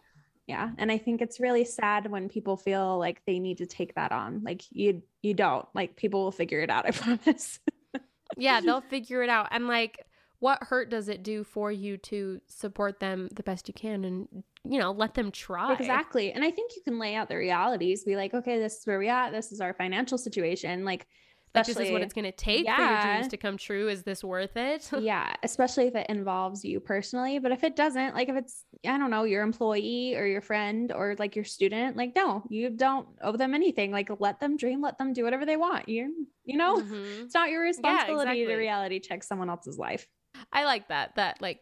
[0.48, 3.94] Yeah, and I think it's really sad when people feel like they need to take
[3.96, 4.42] that on.
[4.42, 5.66] Like you you don't.
[5.74, 7.60] Like people will figure it out, I promise.
[8.36, 9.48] yeah, they'll figure it out.
[9.50, 9.98] And like,
[10.38, 14.26] what hurt does it do for you to support them the best you can and,
[14.64, 15.74] you know, let them try?
[15.74, 16.32] Exactly.
[16.32, 18.98] And I think you can lay out the realities, be like, okay, this is where
[18.98, 19.32] we at.
[19.32, 20.86] This is our financial situation.
[20.86, 21.06] Like,
[21.58, 23.88] Like, this is what it's going to take for your dreams to come true.
[23.88, 24.90] Is this worth it?
[25.00, 27.38] yeah, especially if it involves you personally.
[27.38, 30.92] But if it doesn't, like if it's, I don't know, your employee or your friend
[30.92, 33.90] or like your student, like, no, you don't owe them anything.
[33.92, 35.88] Like, let them dream, let them do whatever they want.
[35.88, 37.24] You, you know, Mhm.
[37.24, 38.54] it's not your responsibility to exactly.
[38.54, 40.06] reality check someone else's life.
[40.52, 41.14] I like that.
[41.16, 41.60] That, like,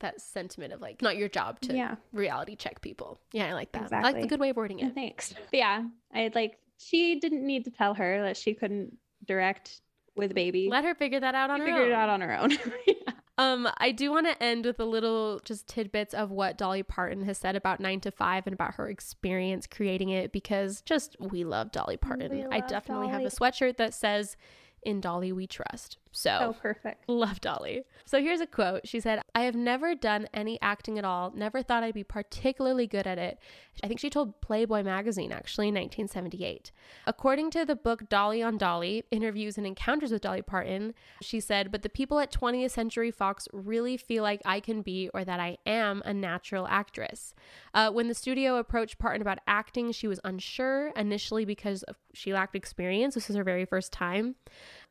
[0.00, 1.96] that sentiment of like, not your job to Yeah.
[2.12, 3.20] reality check people.
[3.32, 3.82] Yeah, I like that.
[3.82, 4.08] Exactly.
[4.08, 4.94] I like the good way of wording it.
[4.94, 5.32] Thanks.
[5.32, 5.84] But yeah,
[6.14, 8.96] I like, she didn't need to tell her that she couldn't
[9.28, 9.80] direct
[10.16, 10.68] with baby.
[10.68, 11.90] Let her figure that out on She her figured own.
[11.90, 12.50] it out on her own.
[13.38, 17.22] Um, I do want to end with a little just tidbits of what Dolly Parton
[17.22, 21.44] has said about nine to five and about her experience creating it because just we
[21.44, 22.32] love Dolly Parton.
[22.32, 24.36] We I love definitely have a sweatshirt that says
[24.82, 25.98] in Dolly we trust.
[26.12, 27.08] So oh, perfect.
[27.08, 27.84] Love Dolly.
[28.04, 28.86] So here's a quote.
[28.86, 32.86] She said, I have never done any acting at all, never thought I'd be particularly
[32.86, 33.38] good at it.
[33.82, 36.72] I think she told Playboy magazine actually in 1978.
[37.06, 41.70] According to the book Dolly on Dolly Interviews and Encounters with Dolly Parton, she said,
[41.70, 45.40] But the people at 20th Century Fox really feel like I can be or that
[45.40, 47.34] I am a natural actress.
[47.74, 51.84] Uh, when the studio approached Parton about acting, she was unsure initially because
[52.14, 53.14] she lacked experience.
[53.14, 54.34] This was her very first time.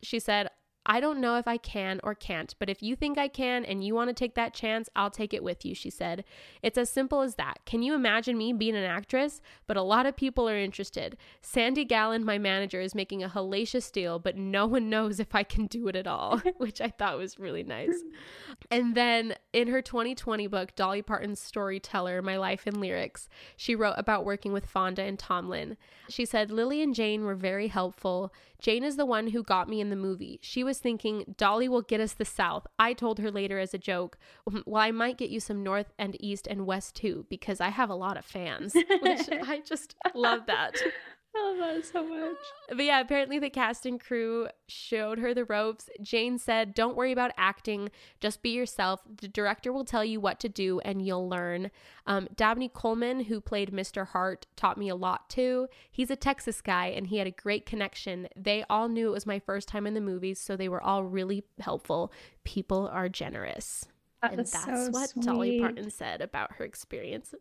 [0.01, 0.49] She said,
[0.89, 3.83] I don't know if I can or can't, but if you think I can and
[3.83, 6.23] you want to take that chance, I'll take it with you, she said.
[6.63, 7.59] It's as simple as that.
[7.65, 9.41] Can you imagine me being an actress?
[9.67, 11.17] But a lot of people are interested.
[11.41, 15.43] Sandy Gallin, my manager, is making a hellacious deal, but no one knows if I
[15.43, 18.01] can do it at all, which I thought was really nice.
[18.71, 23.27] And then in her 2020 book, Dolly Parton's Songteller My Life in Lyrics,
[23.57, 25.75] she wrote about working with Fonda and Tomlin.
[26.07, 28.33] She said, Lily and Jane were very helpful.
[28.59, 30.39] Jane is the one who got me in the movie.
[30.41, 32.65] She was thinking, Dolly will get us the South.
[32.79, 34.17] I told her later as a joke,
[34.65, 37.89] well, I might get you some North and East and West too, because I have
[37.89, 40.75] a lot of fans, which I just love that.
[41.37, 42.37] I love that so much.
[42.69, 45.89] But yeah, apparently the cast and crew showed her the ropes.
[46.01, 49.01] Jane said, Don't worry about acting, just be yourself.
[49.21, 51.71] The director will tell you what to do and you'll learn.
[52.05, 54.07] Um, Dabney Coleman, who played Mr.
[54.07, 55.67] Hart, taught me a lot too.
[55.91, 58.27] He's a Texas guy and he had a great connection.
[58.35, 61.03] They all knew it was my first time in the movies, so they were all
[61.03, 62.11] really helpful.
[62.43, 63.85] People are generous.
[64.21, 65.59] That and that's so what Dolly.
[65.59, 67.35] Parton said about her experience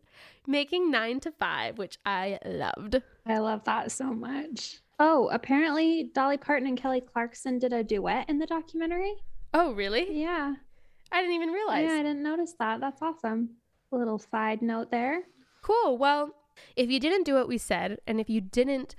[0.45, 3.01] making nine to five, which I loved.
[3.25, 4.79] I love that so much.
[4.99, 9.15] Oh, apparently Dolly Parton and Kelly Clarkson did a duet in the documentary.
[9.53, 10.19] Oh, really?
[10.19, 10.55] Yeah.
[11.11, 11.87] I didn't even realize.
[11.87, 12.79] Yeah, I didn't notice that.
[12.79, 13.51] That's awesome.
[13.91, 15.23] A little side note there.
[15.61, 15.97] Cool.
[15.97, 16.35] Well,
[16.75, 18.95] if you didn't do what we said, and if you didn't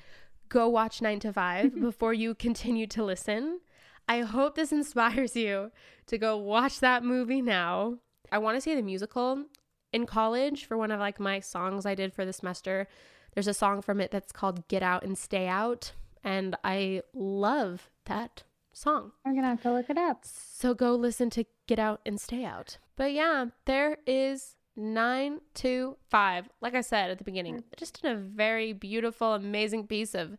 [0.48, 3.60] go watch 9 to 5 before you continue to listen,
[4.08, 5.70] I hope this inspires you
[6.06, 7.98] to go watch that movie now.
[8.32, 9.44] I want to see the musical
[9.92, 12.88] in college for one of like my songs I did for the semester.
[13.34, 15.92] There's a song from it that's called Get Out and Stay Out,
[16.24, 18.42] and I love that
[18.72, 19.12] song.
[19.24, 20.24] I'm gonna have to look it up.
[20.24, 22.78] So go listen to Get Out and Stay Out.
[22.96, 26.48] But yeah, there is 9 to 5.
[26.60, 27.62] Like I said at the beginning, mm.
[27.76, 30.36] just in a very beautiful, amazing piece of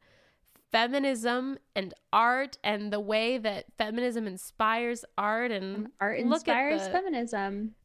[0.71, 6.83] feminism and art and the way that feminism inspires art and Art look at inspires
[6.85, 7.75] the- feminism.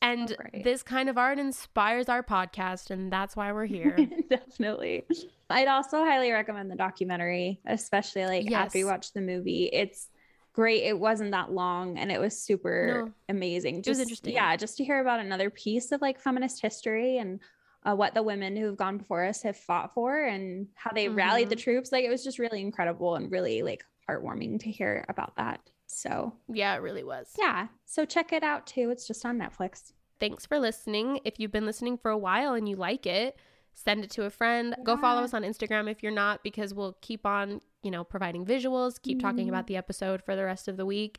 [0.00, 3.96] and this kind of art inspires our podcast and that's why we're here.
[4.30, 5.04] Definitely.
[5.48, 9.70] I'd also highly recommend the documentary, especially like after you watch the movie.
[9.72, 10.08] It's
[10.54, 10.82] great.
[10.82, 13.12] It wasn't that long and it was super No.
[13.28, 13.82] amazing.
[13.86, 14.34] was interesting.
[14.34, 17.38] Yeah, just to hear about another piece of like feminist history and
[17.84, 21.08] uh, what the women who have gone before us have fought for and how they
[21.08, 21.62] rallied the Mhm.
[21.62, 21.92] troops.
[21.92, 25.60] Like it was just really incredible and really like heartwarming to hear about that.
[25.86, 27.34] So yeah, it really was.
[27.38, 28.90] yeah, so check it out too.
[28.90, 29.92] It's just on Netflix.
[30.20, 31.18] thanks for listening.
[31.24, 33.36] If you've been listening for a while and you like it,
[33.72, 34.76] send it to a friend.
[34.84, 38.46] Go follow us on Instagram if you're not, because we'll keep on, you know, providing
[38.46, 39.48] visuals, keep talking Mm-hmm.
[39.48, 41.18] about the episode for the rest of the week,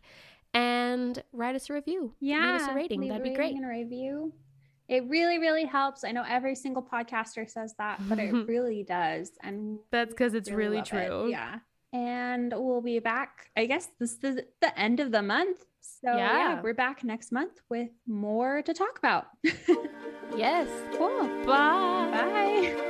[0.54, 2.14] and write us a review.
[2.22, 2.54] Yeah.
[2.54, 3.02] Leave us a rating.
[3.02, 3.56] leave That'd a be great.
[3.56, 4.34] And a review.
[4.94, 6.04] It really, really helps.
[6.04, 9.32] I know every single podcaster says that, but it really does.
[9.42, 10.86] And That's because it's really, it.
[10.86, 11.30] true.
[11.30, 11.60] Yeah.
[11.94, 13.50] And we'll be back.
[13.58, 15.60] I guess this is the end of the month.
[15.82, 16.16] So yeah,
[16.56, 16.62] Yeah.
[16.62, 19.26] we're back next month with more to talk about.
[20.36, 20.68] Yes.
[20.98, 21.28] cool.
[21.46, 22.10] Bye.
[22.12, 22.90] Bye.